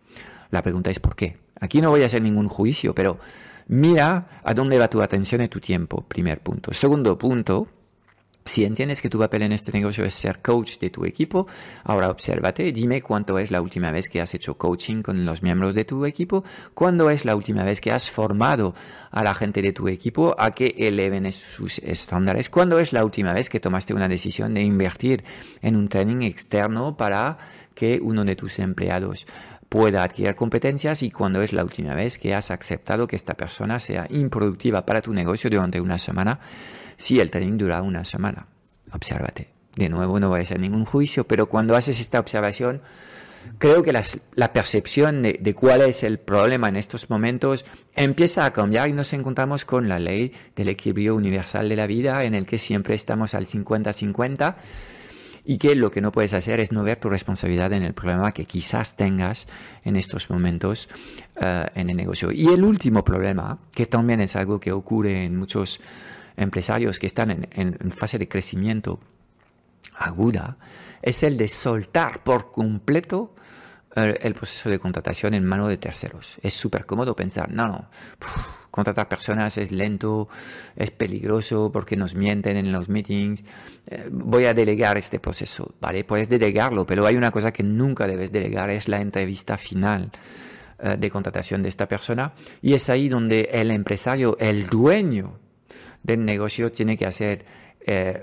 La 0.50 0.62
pregunta 0.62 0.90
es 0.90 0.98
¿por 0.98 1.16
qué? 1.16 1.36
Aquí 1.60 1.80
no 1.80 1.90
voy 1.90 2.02
a 2.02 2.06
hacer 2.06 2.22
ningún 2.22 2.48
juicio, 2.48 2.94
pero 2.94 3.18
mira 3.66 4.40
a 4.42 4.54
dónde 4.54 4.78
va 4.78 4.88
tu 4.88 5.02
atención 5.02 5.42
y 5.42 5.48
tu 5.48 5.60
tiempo, 5.60 6.04
primer 6.06 6.40
punto. 6.40 6.72
Segundo 6.72 7.18
punto, 7.18 7.68
si 8.48 8.64
entiendes 8.64 9.02
que 9.02 9.10
tu 9.10 9.18
papel 9.18 9.42
en 9.42 9.52
este 9.52 9.72
negocio 9.72 10.04
es 10.04 10.14
ser 10.14 10.40
coach 10.40 10.78
de 10.78 10.88
tu 10.88 11.04
equipo, 11.04 11.46
ahora 11.84 12.08
obsérvate, 12.08 12.72
dime 12.72 13.02
cuánto 13.02 13.38
es 13.38 13.50
la 13.50 13.60
última 13.60 13.92
vez 13.92 14.08
que 14.08 14.22
has 14.22 14.34
hecho 14.34 14.54
coaching 14.54 15.02
con 15.02 15.26
los 15.26 15.42
miembros 15.42 15.74
de 15.74 15.84
tu 15.84 16.06
equipo, 16.06 16.44
cuándo 16.72 17.10
es 17.10 17.26
la 17.26 17.36
última 17.36 17.62
vez 17.62 17.82
que 17.82 17.92
has 17.92 18.10
formado 18.10 18.74
a 19.10 19.22
la 19.22 19.34
gente 19.34 19.60
de 19.60 19.74
tu 19.74 19.86
equipo 19.88 20.34
a 20.38 20.52
que 20.52 20.74
eleven 20.78 21.30
sus 21.30 21.78
estándares, 21.80 22.48
cuándo 22.48 22.78
es 22.78 22.94
la 22.94 23.04
última 23.04 23.34
vez 23.34 23.50
que 23.50 23.60
tomaste 23.60 23.92
una 23.92 24.08
decisión 24.08 24.54
de 24.54 24.62
invertir 24.62 25.24
en 25.60 25.76
un 25.76 25.88
training 25.88 26.22
externo 26.22 26.96
para 26.96 27.36
que 27.74 28.00
uno 28.02 28.24
de 28.24 28.34
tus 28.34 28.58
empleados 28.60 29.26
pueda 29.68 30.02
adquirir 30.02 30.34
competencias 30.34 31.02
y 31.02 31.10
cuando 31.10 31.42
es 31.42 31.52
la 31.52 31.62
última 31.62 31.94
vez 31.94 32.18
que 32.18 32.34
has 32.34 32.50
aceptado 32.50 33.06
que 33.06 33.16
esta 33.16 33.34
persona 33.34 33.80
sea 33.80 34.06
improductiva 34.10 34.86
para 34.86 35.02
tu 35.02 35.12
negocio 35.12 35.50
durante 35.50 35.80
una 35.80 35.98
semana, 35.98 36.40
si 36.96 37.20
el 37.20 37.30
training 37.30 37.58
dura 37.58 37.82
una 37.82 38.04
semana. 38.04 38.46
Obsérvate. 38.92 39.52
De 39.76 39.88
nuevo, 39.88 40.18
no 40.18 40.30
voy 40.30 40.40
a 40.40 40.42
hacer 40.42 40.58
ningún 40.58 40.84
juicio, 40.84 41.24
pero 41.24 41.48
cuando 41.48 41.76
haces 41.76 42.00
esta 42.00 42.18
observación, 42.18 42.80
creo 43.58 43.82
que 43.82 43.92
la 43.92 44.52
percepción 44.52 45.22
de, 45.22 45.38
de, 45.40 45.54
cuál 45.54 45.82
es 45.82 46.02
el 46.02 46.18
problema 46.18 46.68
en 46.68 46.76
estos 46.76 47.10
momentos 47.10 47.64
empieza 47.94 48.44
a 48.44 48.52
cambiar 48.52 48.88
y 48.88 48.92
nos 48.92 49.12
encontramos 49.12 49.64
con 49.64 49.88
la 49.88 50.00
ley 50.00 50.32
del 50.56 50.68
equilibrio 50.68 51.14
universal 51.14 51.68
de 51.68 51.76
la 51.76 51.86
vida 51.86 52.24
en 52.24 52.34
el 52.34 52.46
que 52.46 52.58
siempre 52.58 52.94
estamos 52.94 53.34
al 53.34 53.46
50-50 53.46 54.56
y 55.50 55.56
que 55.56 55.74
lo 55.74 55.90
que 55.90 56.02
no 56.02 56.12
puedes 56.12 56.34
hacer 56.34 56.60
es 56.60 56.72
no 56.72 56.84
ver 56.84 57.00
tu 57.00 57.08
responsabilidad 57.08 57.72
en 57.72 57.82
el 57.82 57.94
problema 57.94 58.32
que 58.32 58.44
quizás 58.44 58.96
tengas 58.96 59.46
en 59.82 59.96
estos 59.96 60.28
momentos 60.28 60.90
eh, 61.40 61.66
en 61.74 61.88
el 61.88 61.96
negocio. 61.96 62.30
Y 62.30 62.48
el 62.48 62.62
último 62.62 63.02
problema, 63.02 63.58
que 63.72 63.86
también 63.86 64.20
es 64.20 64.36
algo 64.36 64.60
que 64.60 64.72
ocurre 64.72 65.24
en 65.24 65.36
muchos 65.36 65.80
empresarios 66.36 66.98
que 66.98 67.06
están 67.06 67.30
en, 67.30 67.48
en 67.54 67.92
fase 67.92 68.18
de 68.18 68.28
crecimiento 68.28 69.00
aguda, 69.96 70.58
es 71.00 71.22
el 71.22 71.38
de 71.38 71.48
soltar 71.48 72.22
por 72.22 72.50
completo 72.50 73.34
eh, 73.96 74.18
el 74.20 74.34
proceso 74.34 74.68
de 74.68 74.78
contratación 74.78 75.32
en 75.32 75.46
mano 75.46 75.66
de 75.66 75.78
terceros. 75.78 76.34
Es 76.42 76.52
súper 76.52 76.84
cómodo 76.84 77.16
pensar, 77.16 77.50
no, 77.50 77.66
no, 77.68 77.88
contratar 78.70 79.08
personas 79.08 79.56
es 79.56 79.72
lento, 79.72 80.28
es 80.76 80.90
peligroso 80.90 81.70
porque 81.72 81.96
nos 81.96 82.14
mienten 82.14 82.58
en 82.58 82.70
los 82.70 82.90
meetings, 82.90 83.44
eh, 83.86 84.08
voy 84.12 84.44
a 84.44 84.52
delegar 84.52 84.98
este 84.98 85.20
proceso, 85.20 85.74
¿vale? 85.80 86.04
Puedes 86.04 86.28
delegarlo, 86.28 86.86
pero 86.86 87.06
hay 87.06 87.16
una 87.16 87.30
cosa 87.30 87.50
que 87.50 87.62
nunca 87.62 88.06
debes 88.06 88.30
delegar, 88.30 88.68
es 88.68 88.88
la 88.88 89.00
entrevista 89.00 89.56
final 89.56 90.12
eh, 90.80 90.96
de 90.98 91.10
contratación 91.10 91.62
de 91.62 91.70
esta 91.70 91.88
persona 91.88 92.34
y 92.60 92.74
es 92.74 92.90
ahí 92.90 93.08
donde 93.08 93.48
el 93.52 93.70
empresario, 93.70 94.36
el 94.38 94.66
dueño 94.66 95.38
del 96.02 96.26
negocio 96.26 96.70
tiene 96.70 96.96
que 96.96 97.06
hacer 97.06 97.44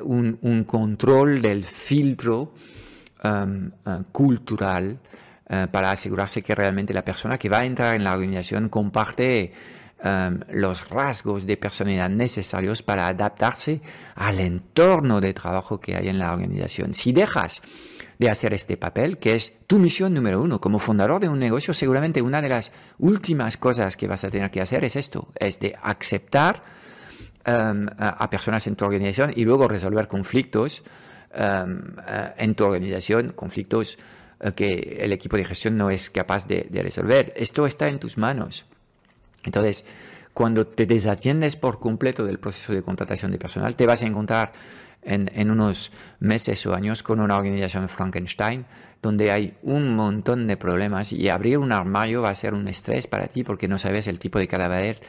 un, 0.04 0.38
un, 0.44 0.64
control 0.64 1.42
del 1.42 1.64
filtro 1.64 2.54
um, 3.24 3.72
cultural 4.12 5.00
eh, 5.48 5.68
para 5.72 5.92
asegurarse 5.92 6.42
que 6.42 6.56
realmente 6.56 6.94
la 6.94 7.06
persona 7.06 7.38
que 7.38 7.50
va 7.50 7.60
a 7.60 7.66
entrar 7.66 7.96
en 7.96 8.04
la 8.04 8.14
organización 8.14 8.70
comparte 8.70 9.54
em, 10.02 10.40
los 10.52 10.90
rasgos 10.90 11.46
de 11.46 11.56
personalidad 11.58 12.10
necesarios 12.10 12.82
para 12.82 13.08
adaptarse 13.08 13.80
al 14.16 14.40
entorno 14.40 15.22
de 15.22 15.34
trabajo 15.34 15.80
que 15.80 15.96
hay 15.96 16.10
en 16.10 16.18
la 16.18 16.34
organización. 16.34 16.94
Si 16.94 17.12
dejas 17.12 17.62
de 18.18 18.30
hacer 18.30 18.54
este 18.54 18.78
papel, 18.78 19.18
que 19.18 19.36
es 19.36 19.54
tu 19.68 19.78
misión 19.78 20.14
número 20.14 20.42
uno. 20.42 20.60
Como 20.60 20.80
fundador 20.80 21.22
de 21.22 21.30
un 21.30 21.40
negocio, 21.40 21.74
seguramente 21.74 22.22
una 22.22 22.42
de 22.42 22.50
las 22.50 22.72
últimas 23.00 23.58
cosas 23.58 23.98
que 23.98 24.08
vas 24.08 24.24
a 24.24 24.30
tener 24.30 24.50
que 24.52 24.62
hacer 24.62 24.84
es 24.84 24.96
esto, 24.96 25.28
es 25.40 25.60
de 25.60 25.76
aceptar 25.82 26.64
em, 27.46 27.86
a, 27.98 28.30
personas 28.30 28.66
en 28.68 28.76
tu 28.76 28.86
organización 28.86 29.32
y 29.36 29.44
luego 29.44 29.68
resolver 29.68 30.08
conflictos 30.08 30.84
eh, 31.34 31.66
en 32.38 32.56
tu 32.56 32.64
organización, 32.64 33.32
conflictos 33.32 33.98
eh, 33.98 34.25
que 34.54 35.00
el 35.02 35.14
equipo 35.14 35.38
de 35.38 35.46
gestión 35.46 35.78
no 35.78 35.90
es 35.90 36.10
capaz 36.10 36.48
de, 36.48 36.68
resolver. 36.72 37.34
Esto 37.36 37.66
está 37.66 37.88
en 37.88 38.00
tus 38.00 38.18
manos. 38.18 38.66
Entonces, 39.44 39.86
cuando 40.34 40.68
te 40.68 40.86
desatiendes 40.86 41.56
por 41.56 41.80
completo 41.80 42.26
del 42.26 42.40
proceso 42.40 42.74
de 42.74 42.84
contratación 42.84 43.32
de 43.32 43.38
personal, 43.38 43.76
te 43.76 43.86
vas 43.86 44.04
a 44.04 44.08
encontrar 44.08 44.52
en, 45.02 45.32
en, 45.34 45.52
unos 45.52 45.92
meses 46.20 46.66
o 46.66 46.74
años 46.74 47.04
con 47.04 47.20
una 47.20 47.38
organización 47.38 47.88
Frankenstein 47.90 48.66
donde 49.02 49.32
hay 49.32 49.54
un 49.62 49.96
montón 49.96 50.48
de 50.48 50.58
problemas 50.58 51.14
y 51.14 51.30
abrir 51.30 51.60
un 51.60 51.72
armario 51.72 52.24
va 52.24 52.32
a 52.32 52.36
ser 52.36 52.56
un 52.56 52.68
estrés 52.68 53.06
para 53.06 53.28
ti 53.28 53.44
porque 53.44 53.68
no 53.68 53.78
sabes 53.78 54.08
el 54.08 54.18
tipo 54.18 54.40
de 54.40 54.48
cadáver 54.48 55.00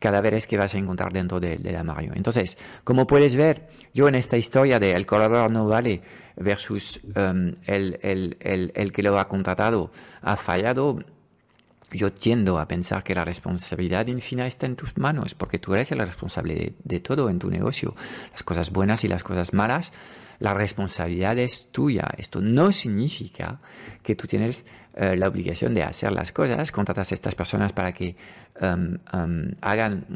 cadáveres 0.00 0.48
que 0.48 0.56
vas 0.56 0.74
a 0.74 0.78
encontrar 0.78 1.12
dentro 1.12 1.38
del 1.38 1.76
armario. 1.76 2.12
Entonces, 2.16 2.58
como 2.82 3.06
puedes 3.06 3.36
ver, 3.36 3.68
yo 3.94 4.08
en 4.08 4.16
esta 4.16 4.36
historia 4.36 4.80
de 4.80 4.92
el 4.92 5.06
colaborador 5.06 5.52
no 5.52 5.68
vale 5.68 6.02
versus 6.36 7.00
um, 7.04 7.52
el, 7.66 7.98
el, 8.02 8.36
el, 8.40 8.72
el, 8.74 8.92
que 8.92 9.02
lo 9.02 9.18
ha 9.20 9.28
contratado 9.28 9.92
ha 10.22 10.36
fallado, 10.36 10.98
yo 11.92 12.12
tiendo 12.12 12.58
a 12.58 12.68
pensar 12.68 13.02
que 13.02 13.14
la 13.14 13.24
responsabilidad 13.24 14.06
infinita 14.06 14.46
está 14.46 14.66
en 14.66 14.76
tus 14.76 14.96
manos, 14.96 15.34
porque 15.34 15.58
tú 15.58 15.74
eres 15.74 15.90
el 15.92 15.98
responsable 15.98 16.74
de, 16.82 17.00
todo 17.00 17.30
en 17.30 17.38
tu 17.38 17.50
negocio. 17.50 17.94
Las 18.32 18.42
cosas 18.42 18.70
buenas 18.70 19.04
y 19.04 19.08
las 19.08 19.22
cosas 19.22 19.52
malas, 19.52 19.92
la 20.38 20.54
responsabilidad 20.54 21.38
es 21.38 21.68
tuya. 21.70 22.08
Esto 22.16 22.40
no 22.40 22.72
significa 22.72 23.60
que 24.02 24.14
tú 24.14 24.26
tienes 24.26 24.64
eh, 24.94 25.16
la 25.16 25.28
obligación 25.28 25.74
de 25.74 25.82
hacer 25.82 26.12
las 26.12 26.32
cosas, 26.32 26.72
contratas 26.72 27.12
a 27.12 27.14
estas 27.14 27.34
personas 27.34 27.72
para 27.72 27.92
que 27.92 28.16
um, 28.60 28.98
um, 29.12 29.50
hagan 29.60 30.06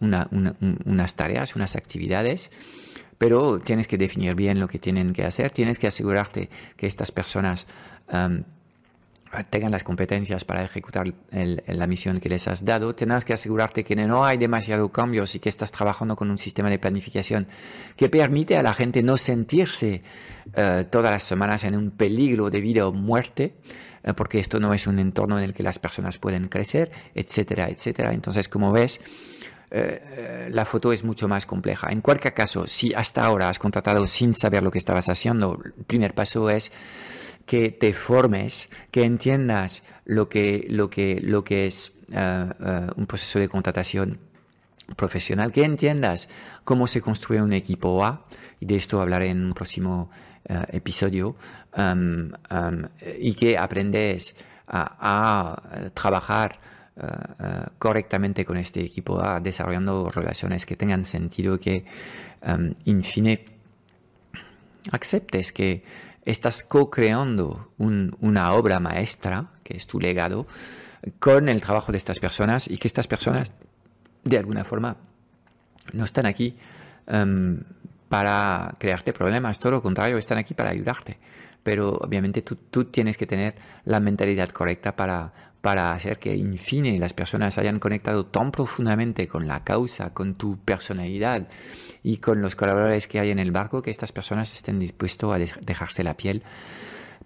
unas, 0.00 1.14
tareas, 1.14 1.56
unas 1.56 1.76
actividades 1.76 2.50
pero 3.18 3.60
tienes 3.60 3.88
que 3.88 3.96
definir 3.96 4.34
bien 4.34 4.60
lo 4.60 4.68
que 4.68 4.78
tienen 4.78 5.14
que 5.14 5.24
hacer, 5.24 5.50
tienes 5.50 5.78
que 5.78 5.86
asegurarte 5.86 6.50
que 6.76 6.86
estas 6.86 7.12
personas 7.12 7.66
um, 8.12 8.42
tengan 9.50 9.72
las 9.72 9.82
competencias 9.82 10.44
para 10.44 10.62
ejecutar 10.62 11.12
la 11.30 11.86
misión 11.86 12.20
que 12.20 12.28
les 12.28 12.46
has 12.48 12.64
dado, 12.64 12.94
tendrás 12.94 13.24
que 13.24 13.32
asegurarte 13.32 13.84
que 13.84 13.96
no 13.96 14.24
hay 14.24 14.38
demasiado 14.38 14.90
cambios 14.90 15.34
y 15.34 15.40
que 15.40 15.48
estás 15.48 15.72
trabajando 15.72 16.16
con 16.16 16.30
un 16.30 16.38
sistema 16.38 16.70
de 16.70 16.78
planificación 16.78 17.46
que 17.96 18.08
permite 18.08 18.56
a 18.56 18.62
la 18.62 18.72
gente 18.72 19.02
no 19.02 19.16
sentirse 19.16 20.02
uh, 20.48 20.84
todas 20.90 21.10
las 21.10 21.22
semanas 21.22 21.64
en 21.64 21.76
un 21.76 21.90
peligro 21.90 22.50
de 22.50 22.60
vida 22.60 22.86
o 22.86 22.92
muerte, 22.92 23.56
uh, 24.04 24.14
porque 24.14 24.38
esto 24.38 24.60
no 24.60 24.72
es 24.72 24.86
un 24.86 24.98
entorno 24.98 25.38
en 25.38 25.44
el 25.44 25.54
que 25.54 25.62
las 25.62 25.78
personas 25.78 26.18
pueden 26.18 26.48
crecer, 26.48 26.90
etcétera, 27.14 27.68
etcétera. 27.68 28.12
Entonces, 28.12 28.48
como 28.48 28.72
ves, 28.72 29.00
uh, 29.72 30.50
la 30.50 30.64
foto 30.64 30.92
es 30.92 31.04
mucho 31.04 31.28
más 31.28 31.46
compleja. 31.46 31.88
En 31.90 32.00
cualquier 32.00 32.32
caso, 32.32 32.66
si 32.66 32.94
hasta 32.94 33.24
ahora 33.24 33.48
has 33.48 33.58
contratado 33.58 34.06
sin 34.06 34.34
saber 34.34 34.62
lo 34.62 34.70
que 34.70 34.78
estabas 34.78 35.08
haciendo, 35.08 35.60
el 35.64 35.72
primer 35.84 36.14
paso 36.14 36.48
es 36.48 36.70
que 37.46 37.70
te 37.70 37.94
formes, 37.94 38.68
que 38.90 39.04
entiendas 39.04 39.84
lo 40.04 40.28
que, 40.28 40.66
lo 40.68 40.90
que, 40.90 41.20
lo 41.22 41.44
que 41.44 41.66
es 41.66 41.92
uh, 42.10 42.14
uh, 42.14 42.92
un 42.96 43.06
proceso 43.06 43.38
de 43.38 43.48
contratación 43.48 44.18
profesional, 44.96 45.52
que 45.52 45.64
entiendas 45.64 46.28
cómo 46.64 46.86
se 46.86 47.00
construye 47.00 47.40
un 47.40 47.52
equipo 47.52 48.04
A, 48.04 48.26
y 48.60 48.66
de 48.66 48.76
esto 48.76 49.00
hablaré 49.00 49.28
en 49.28 49.44
un 49.44 49.52
próximo 49.52 50.10
uh, 50.48 50.54
episodio, 50.70 51.36
y 53.18 53.34
que 53.34 53.58
aprendes 53.58 54.34
a, 54.66 55.90
trabajar 55.92 56.58
correctamente 57.78 58.46
con 58.46 58.56
este 58.56 58.80
equipo 58.80 59.22
A, 59.22 59.40
desarrollando 59.40 60.08
relaciones 60.08 60.64
que 60.64 60.74
tengan 60.74 61.04
sentido, 61.04 61.60
que, 61.60 61.84
um, 62.46 62.72
in 62.86 63.02
fine, 63.02 63.44
aceptes 64.90 65.52
que 65.52 65.84
estás 66.26 66.64
co-creando 66.64 67.68
una 67.78 68.52
obra 68.52 68.80
maestra, 68.80 69.46
que 69.62 69.76
es 69.76 69.86
tu 69.86 69.98
legado, 69.98 70.46
con 71.20 71.48
el 71.48 71.62
trabajo 71.62 71.92
de 71.92 71.98
estas 71.98 72.18
personas 72.18 72.68
y 72.68 72.78
que 72.78 72.88
estas 72.88 73.06
personas, 73.06 73.52
de 74.24 74.36
alguna 74.36 74.64
forma, 74.64 74.96
no 75.92 76.04
están 76.04 76.26
aquí 76.26 76.56
um, 77.06 77.60
para 78.08 78.74
crearte 78.78 79.12
problemas, 79.12 79.60
todo 79.60 79.72
lo 79.72 79.82
contrario, 79.82 80.18
están 80.18 80.38
aquí 80.38 80.52
para 80.52 80.70
ayudarte. 80.70 81.16
Pero 81.62 81.90
obviamente 81.92 82.42
tú, 82.42 82.56
tú 82.56 82.84
tienes 82.86 83.16
que 83.16 83.26
tener 83.26 83.54
la 83.84 84.00
mentalidad 84.00 84.48
correcta 84.50 84.94
para, 84.94 85.32
para 85.66 85.92
hacer 85.92 86.20
que, 86.20 86.32
en 86.32 86.58
fin, 86.58 87.00
las 87.00 87.12
personas 87.12 87.58
hayan 87.58 87.80
conectado 87.80 88.24
tan 88.24 88.52
profundamente 88.52 89.26
con 89.26 89.48
la 89.48 89.64
causa, 89.64 90.14
con 90.14 90.36
tu 90.36 90.58
personalidad, 90.58 91.48
y 92.04 92.18
con 92.18 92.40
los 92.40 92.54
colaboradores 92.54 93.08
que 93.08 93.18
hay 93.18 93.32
en 93.32 93.40
el 93.40 93.50
barco, 93.50 93.82
que 93.82 93.90
estas 93.90 94.12
personas 94.12 94.52
estén 94.52 94.78
dispuestos 94.78 95.34
a 95.34 95.38
dejarse 95.38 96.04
la 96.04 96.16
piel 96.16 96.44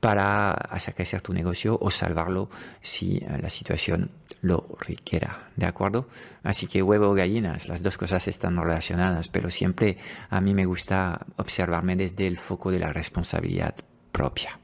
para 0.01 0.53
hacer 0.53 0.95
crecer 0.95 1.21
tu 1.21 1.35
negocio 1.35 1.77
o 1.83 1.91
salvarlo 1.91 2.49
si 2.81 3.19
eh, 3.19 3.37
la 3.43 3.51
situación 3.51 4.11
lo 4.41 4.67
requiera. 4.81 5.51
¿De 5.57 5.67
acuerdo? 5.67 6.09
Así 6.43 6.67
que 6.67 6.83
huevo 6.83 7.11
o 7.11 7.15
gallinas, 7.15 7.69
las 7.69 7.83
dos 7.83 7.99
cosas 7.99 8.27
están 8.27 8.57
relacionadas, 8.57 9.29
pero 9.29 9.51
siempre 9.51 9.99
a 10.31 10.41
mí 10.41 10.55
me 10.55 10.65
gusta 10.65 11.27
observarme 11.37 11.95
desde 11.95 12.27
el 12.27 12.39
foco 12.39 12.71
de 12.71 12.79
la 12.79 12.91
responsabilidad 12.91 13.75
propia. 14.13 14.59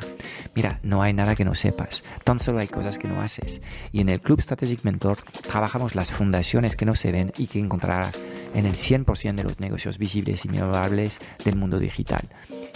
Mira, 0.55 0.81
no 0.83 1.03
hay 1.03 1.13
nada 1.13 1.35
que 1.35 1.45
no 1.45 1.55
sepas, 1.55 2.03
tan 2.25 2.39
solo 2.39 2.59
hay 2.59 2.69
cosas 2.69 2.99
que 2.99 3.09
no 3.09 3.21
haces. 3.21 3.61
Y 3.93 4.01
en 4.01 4.09
el 4.09 4.21
Club 4.21 4.41
Strategic 4.41 4.85
Mentor 4.85 5.19
trabajamos 5.49 5.95
las 5.95 6.11
fundaciones 6.11 6.77
que 6.77 6.87
no 6.87 6.95
se 6.95 7.13
ven 7.13 7.33
y 7.37 7.47
que 7.47 7.59
encontrarás 7.59 8.21
en 8.55 8.67
el 8.67 8.75
100% 8.75 9.35
de 9.35 9.45
los 9.45 9.61
negocios 9.61 9.99
visibles 9.99 10.45
y 10.45 10.49
memorables 10.49 11.21
del 11.45 11.57
mundo 11.57 11.79
digital. 11.79 12.29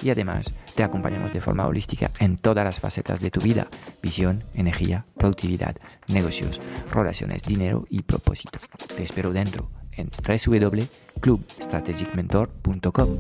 Y 0.03 0.11
además 0.11 0.55
te 0.75 0.83
acompañamos 0.85 1.33
de 1.33 1.41
forma 1.41 1.67
holística 1.67 2.11
en 2.21 2.37
todas 2.37 2.65
las 2.65 2.79
facetas 2.81 3.21
de 3.21 3.31
tu 3.31 3.41
vida, 3.41 3.69
visión, 4.03 4.45
energía, 4.55 5.07
productividad, 5.17 5.77
negocios, 6.09 6.61
relaciones, 6.93 7.43
dinero 7.43 7.87
y 7.89 8.03
propósito. 8.03 8.59
Te 8.95 9.03
espero 9.03 9.33
dentro 9.33 9.71
en 9.93 10.11
www.clubstrategicmentor.com. 10.27 13.19